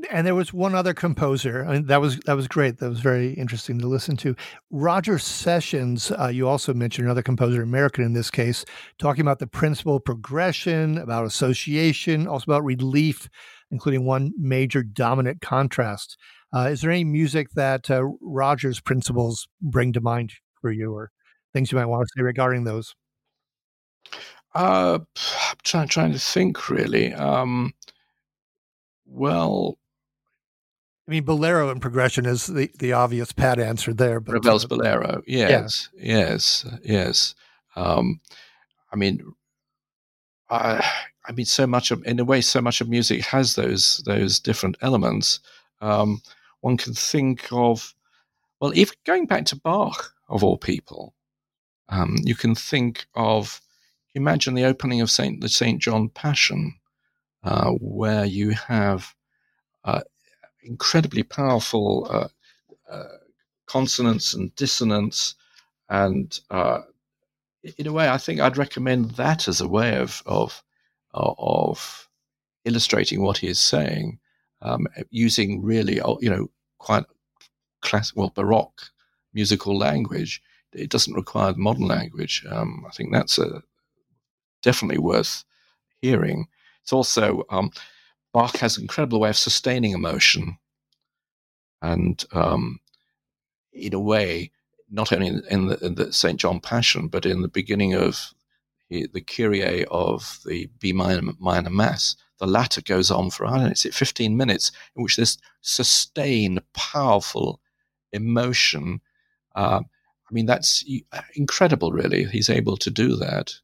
And 0.08 0.26
there 0.26 0.34
was 0.34 0.52
one 0.52 0.74
other 0.74 0.94
composer, 0.94 1.60
and 1.60 1.86
that 1.88 2.00
was 2.00 2.18
that 2.20 2.34
was 2.36 2.48
great. 2.48 2.78
That 2.78 2.88
was 2.88 3.00
very 3.00 3.32
interesting 3.34 3.78
to 3.80 3.86
listen 3.86 4.16
to. 4.18 4.34
Roger 4.70 5.18
Sessions, 5.18 6.10
uh, 6.12 6.28
you 6.28 6.48
also 6.48 6.72
mentioned 6.72 7.06
another 7.06 7.22
composer, 7.22 7.60
American 7.60 8.04
in 8.04 8.12
this 8.12 8.30
case, 8.30 8.64
talking 8.98 9.20
about 9.20 9.40
the 9.40 9.46
principal 9.46 10.00
progression, 10.00 10.96
about 10.96 11.26
association, 11.26 12.26
also 12.26 12.44
about 12.44 12.64
relief, 12.64 13.28
including 13.70 14.04
one 14.06 14.32
major 14.38 14.82
dominant 14.82 15.40
contrast. 15.40 16.16
Uh, 16.54 16.68
is 16.70 16.80
there 16.80 16.90
any 16.90 17.04
music 17.04 17.50
that 17.50 17.90
uh, 17.90 18.04
Roger's 18.20 18.80
principles 18.80 19.48
bring 19.60 19.92
to 19.92 20.00
mind 20.00 20.32
for 20.60 20.72
you, 20.72 20.94
or 20.94 21.10
things 21.52 21.70
you 21.70 21.78
might 21.78 21.86
want 21.86 22.06
to 22.06 22.12
say 22.16 22.22
regarding 22.22 22.64
those? 22.64 22.94
Uh, 24.54 24.98
I'm 24.98 25.56
trying, 25.62 25.88
trying 25.88 26.12
to 26.12 26.18
think 26.18 26.70
really. 26.70 27.12
Um, 27.12 27.72
well, 29.06 29.76
I 31.10 31.12
mean, 31.12 31.24
bolero 31.24 31.70
and 31.70 31.82
progression 31.82 32.24
is 32.24 32.46
the, 32.46 32.70
the 32.78 32.92
obvious 32.92 33.32
pat 33.32 33.58
answer 33.58 33.92
there. 33.92 34.20
But 34.20 34.34
Ravel's 34.34 34.64
uh, 34.64 34.68
bolero, 34.68 35.22
yes, 35.26 35.88
yeah. 35.92 36.18
yes, 36.18 36.66
yes. 36.84 37.34
Um, 37.74 38.20
I 38.92 38.96
mean, 38.96 39.32
I, 40.50 40.88
I 41.26 41.32
mean, 41.32 41.46
so 41.46 41.66
much 41.66 41.90
of, 41.90 42.06
in 42.06 42.20
a 42.20 42.24
way, 42.24 42.40
so 42.40 42.60
much 42.60 42.80
of 42.80 42.88
music 42.88 43.24
has 43.24 43.56
those 43.56 44.04
those 44.06 44.38
different 44.38 44.76
elements. 44.82 45.40
Um, 45.80 46.22
one 46.60 46.76
can 46.76 46.94
think 46.94 47.48
of, 47.50 47.92
well, 48.60 48.70
if 48.76 48.92
going 49.02 49.26
back 49.26 49.46
to 49.46 49.56
Bach 49.56 50.14
of 50.28 50.44
all 50.44 50.58
people, 50.58 51.16
um, 51.88 52.18
you 52.22 52.36
can 52.36 52.54
think 52.54 53.06
of, 53.16 53.60
imagine 54.14 54.54
the 54.54 54.64
opening 54.64 55.00
of 55.00 55.10
Saint 55.10 55.40
the 55.40 55.48
Saint 55.48 55.82
John 55.82 56.08
Passion, 56.08 56.74
uh, 57.42 57.72
where 57.80 58.24
you 58.24 58.50
have 58.50 59.12
uh, 59.82 60.02
incredibly 60.62 61.22
powerful 61.22 62.06
uh, 62.10 62.28
uh, 62.92 63.16
and 64.34 64.54
dissonance. 64.56 65.34
And 65.88 66.38
uh, 66.50 66.80
in 67.78 67.86
a 67.86 67.92
way, 67.92 68.08
I 68.08 68.18
think 68.18 68.40
I'd 68.40 68.56
recommend 68.58 69.12
that 69.12 69.48
as 69.48 69.60
a 69.60 69.68
way 69.68 69.96
of 69.96 70.22
of 70.26 70.62
of 71.14 72.08
illustrating 72.64 73.22
what 73.22 73.38
he 73.38 73.48
is 73.48 73.60
saying. 73.60 74.18
um, 74.62 74.86
using 75.10 75.62
really, 75.62 76.00
oh, 76.00 76.18
you 76.20 76.30
know, 76.30 76.50
quite 76.78 77.04
classic, 77.80 78.16
well, 78.16 78.32
Baroque 78.34 78.82
musical 79.32 79.76
language. 79.76 80.42
It 80.72 80.90
doesn't 80.90 81.14
require 81.14 81.54
modern 81.56 81.86
language. 81.88 82.44
Um, 82.48 82.84
I 82.86 82.90
think 82.90 83.12
that's 83.12 83.38
a, 83.38 83.62
definitely 84.62 84.98
worth 84.98 85.44
hearing. 86.02 86.46
It's 86.82 86.92
also 86.92 87.44
um, 87.50 87.70
Bach 88.32 88.56
has 88.58 88.76
an 88.76 88.84
incredible 88.84 89.20
way 89.20 89.30
of 89.30 89.36
sustaining 89.36 89.92
emotion, 89.92 90.58
and 91.82 92.24
um, 92.32 92.80
in 93.72 93.94
a 93.94 94.00
way, 94.00 94.50
not 94.90 95.12
only 95.12 95.28
in, 95.28 95.42
in, 95.50 95.94
the, 95.94 96.12
St. 96.12 96.38
John 96.38 96.60
Passion, 96.60 97.08
but 97.08 97.26
in 97.26 97.42
the 97.42 97.48
beginning 97.48 97.94
of 97.94 98.32
the, 98.88 99.06
the 99.12 99.20
Kyrie 99.20 99.84
of 99.86 100.40
the 100.44 100.68
B 100.78 100.92
minor, 100.92 101.32
minor 101.38 101.70
Mass, 101.70 102.16
the 102.38 102.46
latter 102.46 102.80
goes 102.80 103.10
on 103.10 103.30
for, 103.30 103.46
I 103.46 103.50
don't 103.50 103.64
know, 103.64 103.70
it's 103.70 103.82
15 103.84 104.36
minutes, 104.36 104.72
in 104.96 105.02
which 105.02 105.16
this 105.16 105.38
sustained, 105.60 106.60
powerful 106.72 107.60
emotion. 108.12 109.00
Uh, 109.54 109.80
I 109.82 110.32
mean, 110.32 110.46
that's 110.46 110.84
incredible, 111.34 111.92
really. 111.92 112.24
He's 112.24 112.50
able 112.50 112.76
to 112.78 112.90
do 112.90 113.16
that. 113.16 113.54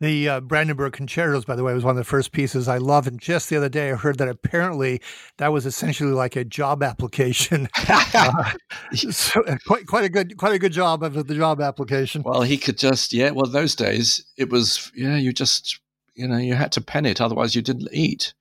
The 0.00 0.28
uh, 0.28 0.40
Brandenburg 0.40 0.92
Concertos, 0.92 1.44
by 1.44 1.54
the 1.54 1.62
way, 1.62 1.72
was 1.72 1.84
one 1.84 1.92
of 1.92 1.96
the 1.96 2.04
first 2.04 2.32
pieces 2.32 2.66
I 2.66 2.78
love. 2.78 3.06
And 3.06 3.20
just 3.20 3.48
the 3.48 3.56
other 3.56 3.68
day, 3.68 3.92
I 3.92 3.94
heard 3.94 4.18
that 4.18 4.28
apparently 4.28 5.00
that 5.38 5.52
was 5.52 5.66
essentially 5.66 6.10
like 6.10 6.36
a 6.36 6.44
job 6.44 6.82
application. 6.82 7.68
uh, 7.88 8.52
so 8.94 9.42
uh, 9.44 9.56
quite 9.66 9.86
quite 9.86 10.04
a 10.04 10.08
good 10.08 10.36
quite 10.36 10.54
a 10.54 10.58
good 10.58 10.72
job 10.72 11.02
of 11.02 11.26
the 11.26 11.34
job 11.34 11.60
application. 11.60 12.22
Well, 12.22 12.42
he 12.42 12.58
could 12.58 12.76
just 12.76 13.12
yeah. 13.12 13.30
Well, 13.30 13.46
those 13.46 13.74
days 13.74 14.24
it 14.36 14.50
was 14.50 14.90
yeah. 14.96 15.16
You 15.16 15.32
just 15.32 15.78
you 16.14 16.26
know 16.26 16.38
you 16.38 16.54
had 16.54 16.72
to 16.72 16.80
pen 16.80 17.06
it, 17.06 17.20
otherwise 17.20 17.54
you 17.54 17.62
didn't 17.62 17.88
eat. 17.92 18.34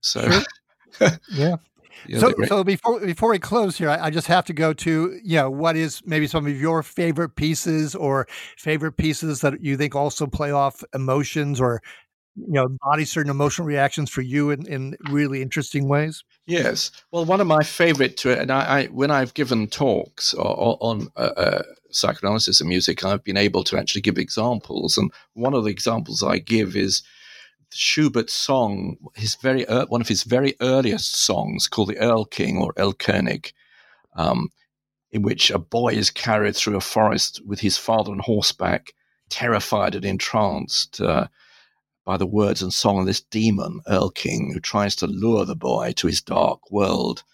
So 0.00 0.30
sure. 0.98 1.10
yeah. 1.32 1.56
Yeah, 2.06 2.18
so, 2.18 2.34
so 2.46 2.64
before 2.64 3.00
before 3.00 3.30
we 3.30 3.38
close 3.38 3.76
here, 3.76 3.90
I, 3.90 4.06
I, 4.06 4.10
just 4.10 4.26
have 4.26 4.44
to 4.46 4.52
go 4.52 4.72
to 4.72 5.18
you 5.22 5.36
know 5.36 5.50
what 5.50 5.76
is 5.76 6.02
maybe 6.04 6.26
some 6.26 6.46
of 6.46 6.60
your 6.60 6.82
favorite 6.82 7.30
pieces 7.30 7.94
or 7.94 8.26
favorite 8.58 8.92
pieces 8.92 9.40
that 9.40 9.62
you 9.62 9.76
think 9.76 9.94
also 9.94 10.26
play 10.26 10.50
off 10.50 10.82
emotions 10.94 11.60
or 11.60 11.82
you 12.36 12.52
know 12.52 12.68
body 12.82 13.04
certain 13.04 13.30
emotional 13.30 13.66
reactions 13.66 14.10
for 14.10 14.22
you 14.22 14.50
in, 14.50 14.66
in 14.66 14.96
really 15.10 15.42
interesting 15.42 15.88
ways. 15.88 16.22
Yes, 16.46 16.90
well, 17.10 17.24
one 17.24 17.40
of 17.40 17.46
my 17.46 17.62
favorite 17.62 18.16
to 18.18 18.30
it, 18.30 18.38
and 18.38 18.50
I, 18.50 18.80
I 18.80 18.86
when 18.86 19.10
I've 19.10 19.34
given 19.34 19.66
talks 19.66 20.34
on, 20.34 20.76
on 20.80 21.08
uh, 21.16 21.32
uh, 21.36 21.62
psychoanalysis 21.90 22.60
and 22.60 22.68
music, 22.68 23.04
I've 23.04 23.24
been 23.24 23.36
able 23.36 23.64
to 23.64 23.78
actually 23.78 24.02
give 24.02 24.18
examples, 24.18 24.96
and 24.96 25.10
one 25.34 25.54
of 25.54 25.64
the 25.64 25.70
examples 25.70 26.22
I 26.22 26.38
give 26.38 26.76
is 26.76 27.02
Schubert's 27.76 28.34
song, 28.34 28.96
his 29.14 29.34
very 29.36 29.64
one 29.64 30.00
of 30.00 30.08
his 30.08 30.22
very 30.22 30.54
earliest 30.60 31.14
songs, 31.14 31.68
called 31.68 31.88
the 31.88 31.98
Earl 31.98 32.24
King 32.24 32.58
or 32.58 32.72
Erlkönig, 32.74 33.52
um, 34.14 34.50
in 35.10 35.22
which 35.22 35.50
a 35.50 35.58
boy 35.58 35.92
is 35.94 36.10
carried 36.10 36.56
through 36.56 36.76
a 36.76 36.80
forest 36.80 37.40
with 37.46 37.60
his 37.60 37.76
father 37.76 38.12
on 38.12 38.18
horseback, 38.18 38.92
terrified 39.30 39.94
and 39.94 40.04
entranced 40.04 41.00
uh, 41.00 41.26
by 42.04 42.16
the 42.16 42.26
words 42.26 42.62
and 42.62 42.72
song 42.72 43.00
of 43.00 43.06
this 43.06 43.20
demon, 43.20 43.80
Earl 43.88 44.10
King, 44.10 44.52
who 44.52 44.60
tries 44.60 44.94
to 44.96 45.06
lure 45.06 45.44
the 45.44 45.56
boy 45.56 45.92
to 45.96 46.06
his 46.06 46.22
dark 46.22 46.70
world. 46.70 47.24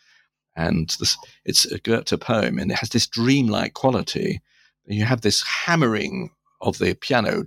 And 0.56 0.88
this, 0.98 1.16
it's 1.44 1.64
a 1.66 1.78
Goethe 1.78 2.18
poem, 2.20 2.58
and 2.58 2.70
it 2.70 2.78
has 2.78 2.90
this 2.90 3.06
dreamlike 3.06 3.74
quality. 3.74 4.40
You 4.86 5.04
have 5.04 5.20
this 5.20 5.42
hammering 5.42 6.30
of 6.60 6.78
the 6.78 6.94
piano 6.94 7.44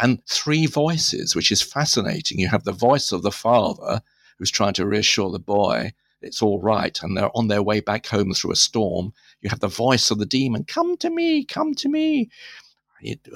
and 0.00 0.24
three 0.26 0.66
voices, 0.66 1.34
which 1.34 1.50
is 1.50 1.62
fascinating. 1.62 2.38
You 2.38 2.48
have 2.48 2.64
the 2.64 2.72
voice 2.72 3.12
of 3.12 3.22
the 3.22 3.32
father 3.32 4.02
who's 4.38 4.50
trying 4.50 4.74
to 4.74 4.86
reassure 4.86 5.30
the 5.30 5.38
boy 5.38 5.92
it's 6.20 6.42
all 6.42 6.60
right, 6.60 6.98
and 7.02 7.16
they're 7.16 7.36
on 7.36 7.48
their 7.48 7.62
way 7.62 7.80
back 7.80 8.06
home 8.06 8.32
through 8.32 8.52
a 8.52 8.56
storm. 8.56 9.12
You 9.40 9.50
have 9.50 9.60
the 9.60 9.68
voice 9.68 10.10
of 10.10 10.18
the 10.18 10.26
demon, 10.26 10.64
come 10.64 10.96
to 10.98 11.10
me, 11.10 11.44
come 11.44 11.74
to 11.74 11.88
me. 11.88 12.28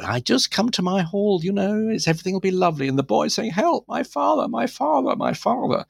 I 0.02 0.18
just 0.18 0.50
come 0.50 0.70
to 0.70 0.82
my 0.82 1.02
hall, 1.02 1.40
you 1.42 1.52
know, 1.52 1.88
it's 1.88 2.08
everything 2.08 2.32
will 2.32 2.40
be 2.40 2.50
lovely. 2.50 2.88
And 2.88 2.98
the 2.98 3.04
boy 3.04 3.28
saying, 3.28 3.52
Help, 3.52 3.86
my 3.86 4.02
father, 4.02 4.48
my 4.48 4.66
father, 4.66 5.14
my 5.14 5.32
father. 5.32 5.84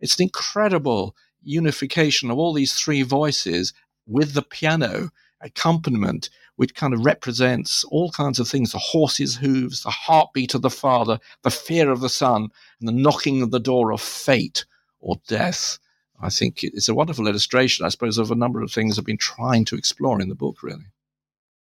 It's 0.00 0.16
an 0.16 0.22
incredible 0.22 1.14
unification 1.42 2.30
of 2.30 2.38
all 2.38 2.54
these 2.54 2.72
three 2.72 3.02
voices 3.02 3.74
with 4.06 4.32
the 4.32 4.42
piano 4.42 5.10
accompaniment 5.40 6.30
which 6.56 6.74
kind 6.74 6.92
of 6.92 7.04
represents 7.06 7.84
all 7.84 8.10
kinds 8.10 8.38
of 8.38 8.46
things 8.46 8.72
the 8.72 8.78
horse's 8.78 9.34
hooves, 9.34 9.82
the 9.82 9.90
heartbeat 9.90 10.54
of 10.54 10.60
the 10.60 10.68
father, 10.68 11.18
the 11.42 11.50
fear 11.50 11.90
of 11.90 12.00
the 12.00 12.08
son, 12.08 12.48
and 12.78 12.86
the 12.86 12.92
knocking 12.92 13.40
of 13.40 13.50
the 13.50 13.58
door 13.58 13.92
of 13.92 14.00
fate 14.00 14.66
or 15.00 15.16
death. 15.26 15.78
I 16.20 16.28
think 16.28 16.62
it's 16.62 16.88
a 16.88 16.94
wonderful 16.94 17.26
illustration, 17.26 17.86
I 17.86 17.88
suppose, 17.88 18.18
of 18.18 18.30
a 18.30 18.34
number 18.34 18.60
of 18.60 18.70
things 18.70 18.98
I've 18.98 19.06
been 19.06 19.16
trying 19.16 19.64
to 19.64 19.76
explore 19.76 20.20
in 20.20 20.28
the 20.28 20.34
book, 20.34 20.62
really. 20.62 20.84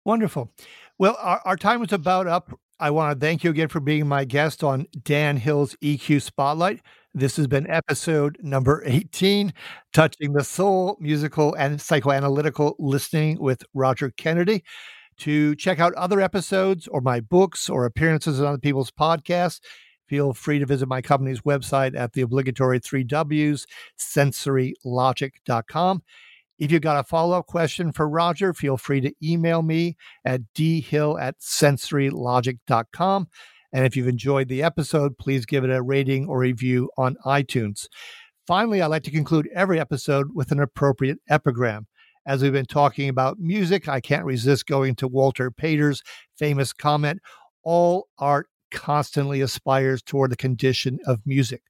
Wonderful. 0.06 0.54
Well, 0.98 1.18
our, 1.20 1.42
our 1.44 1.58
time 1.58 1.84
is 1.84 1.92
about 1.92 2.28
up. 2.28 2.58
I 2.80 2.92
want 2.92 3.20
to 3.20 3.26
thank 3.26 3.44
you 3.44 3.50
again 3.50 3.70
for 3.70 3.80
being 3.80 4.08
my 4.08 4.24
guest 4.24 4.64
on 4.64 4.86
Dan 5.04 5.38
Hill's 5.38 5.76
EQ 5.84 6.22
Spotlight. 6.22 6.82
This 7.12 7.36
has 7.38 7.48
been 7.48 7.68
episode 7.68 8.38
number 8.44 8.84
18, 8.86 9.52
Touching 9.94 10.34
the 10.34 10.44
Soul, 10.44 10.96
musical 11.00 11.56
and 11.56 11.80
psychoanalytical 11.80 12.76
listening 12.78 13.40
with 13.40 13.64
Roger 13.74 14.12
Kennedy. 14.12 14.64
To 15.22 15.56
check 15.56 15.80
out 15.80 15.96
other 15.96 16.22
episodes 16.22 16.88
or 16.88 17.02
my 17.02 17.20
books 17.20 17.68
or 17.68 17.86
appearances 17.86 18.40
on 18.40 18.46
other 18.46 18.60
people's 18.60 18.92
podcasts, 18.92 19.60
feel 20.08 20.34
free 20.34 20.60
to 20.60 20.68
visit 20.68 20.88
my 20.88 21.02
company's 21.02 21.42
website 21.42 21.98
at 21.98 22.14
the 22.14 22.22
obligatory 22.22 22.78
three 22.78 23.04
W's, 23.04 23.66
sensorylogic.com. 24.00 26.04
If 26.60 26.72
you've 26.72 26.82
got 26.82 27.00
a 27.00 27.04
follow 27.04 27.38
up 27.38 27.46
question 27.46 27.92
for 27.92 28.10
Roger, 28.10 28.54
feel 28.54 28.78
free 28.78 29.02
to 29.02 29.14
email 29.24 29.62
me 29.62 29.96
at 30.26 30.42
dhill 30.56 31.20
at 31.20 31.40
sensorylogic.com. 31.40 33.28
And 33.74 33.86
if 33.86 33.96
you've 33.96 34.08
enjoyed 34.08 34.48
the 34.48 34.64
episode, 34.64 35.18
please 35.18 35.46
give 35.46 35.64
it 35.64 35.70
a 35.70 35.82
rating 35.82 36.28
or 36.28 36.40
review 36.40 36.90
on 36.98 37.18
iTunes. 37.26 37.88
Finally, 38.48 38.82
I 38.82 38.88
like 38.88 39.04
to 39.04 39.12
conclude 39.12 39.50
every 39.54 39.80
episode 39.80 40.30
with 40.34 40.52
an 40.52 40.60
appropriate 40.60 41.20
epigram. 41.30 41.86
As 42.26 42.42
we've 42.42 42.54
been 42.54 42.66
talking 42.66 43.10
about 43.10 43.40
music, 43.40 43.88
I 43.88 44.02
can't 44.02 44.26
resist 44.26 44.66
going 44.66 44.96
to 44.96 45.08
Walter 45.08 45.52
Pater's 45.52 46.02
famous 46.38 46.74
comment 46.74 47.22
all 47.64 48.08
art 48.18 48.48
constantly 48.72 49.42
aspires 49.42 50.02
toward 50.02 50.32
the 50.32 50.38
condition 50.38 51.00
of 51.06 51.20
music. 51.26 51.62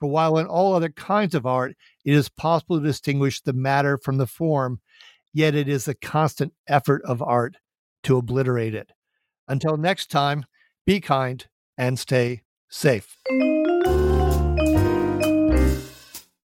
For 0.00 0.08
while 0.08 0.38
in 0.38 0.46
all 0.46 0.74
other 0.74 0.90
kinds 0.90 1.34
of 1.34 1.46
art, 1.46 1.76
it 2.04 2.14
is 2.14 2.28
possible 2.28 2.78
to 2.78 2.86
distinguish 2.86 3.40
the 3.40 3.52
matter 3.52 3.98
from 3.98 4.18
the 4.18 4.26
form, 4.26 4.80
yet 5.32 5.54
it 5.54 5.68
is 5.68 5.88
a 5.88 5.94
constant 5.94 6.52
effort 6.68 7.02
of 7.04 7.22
art 7.22 7.56
to 8.04 8.16
obliterate 8.16 8.74
it. 8.74 8.92
Until 9.48 9.76
next 9.76 10.10
time, 10.10 10.44
be 10.86 11.00
kind 11.00 11.46
and 11.76 11.98
stay 11.98 12.42
safe. 12.68 13.16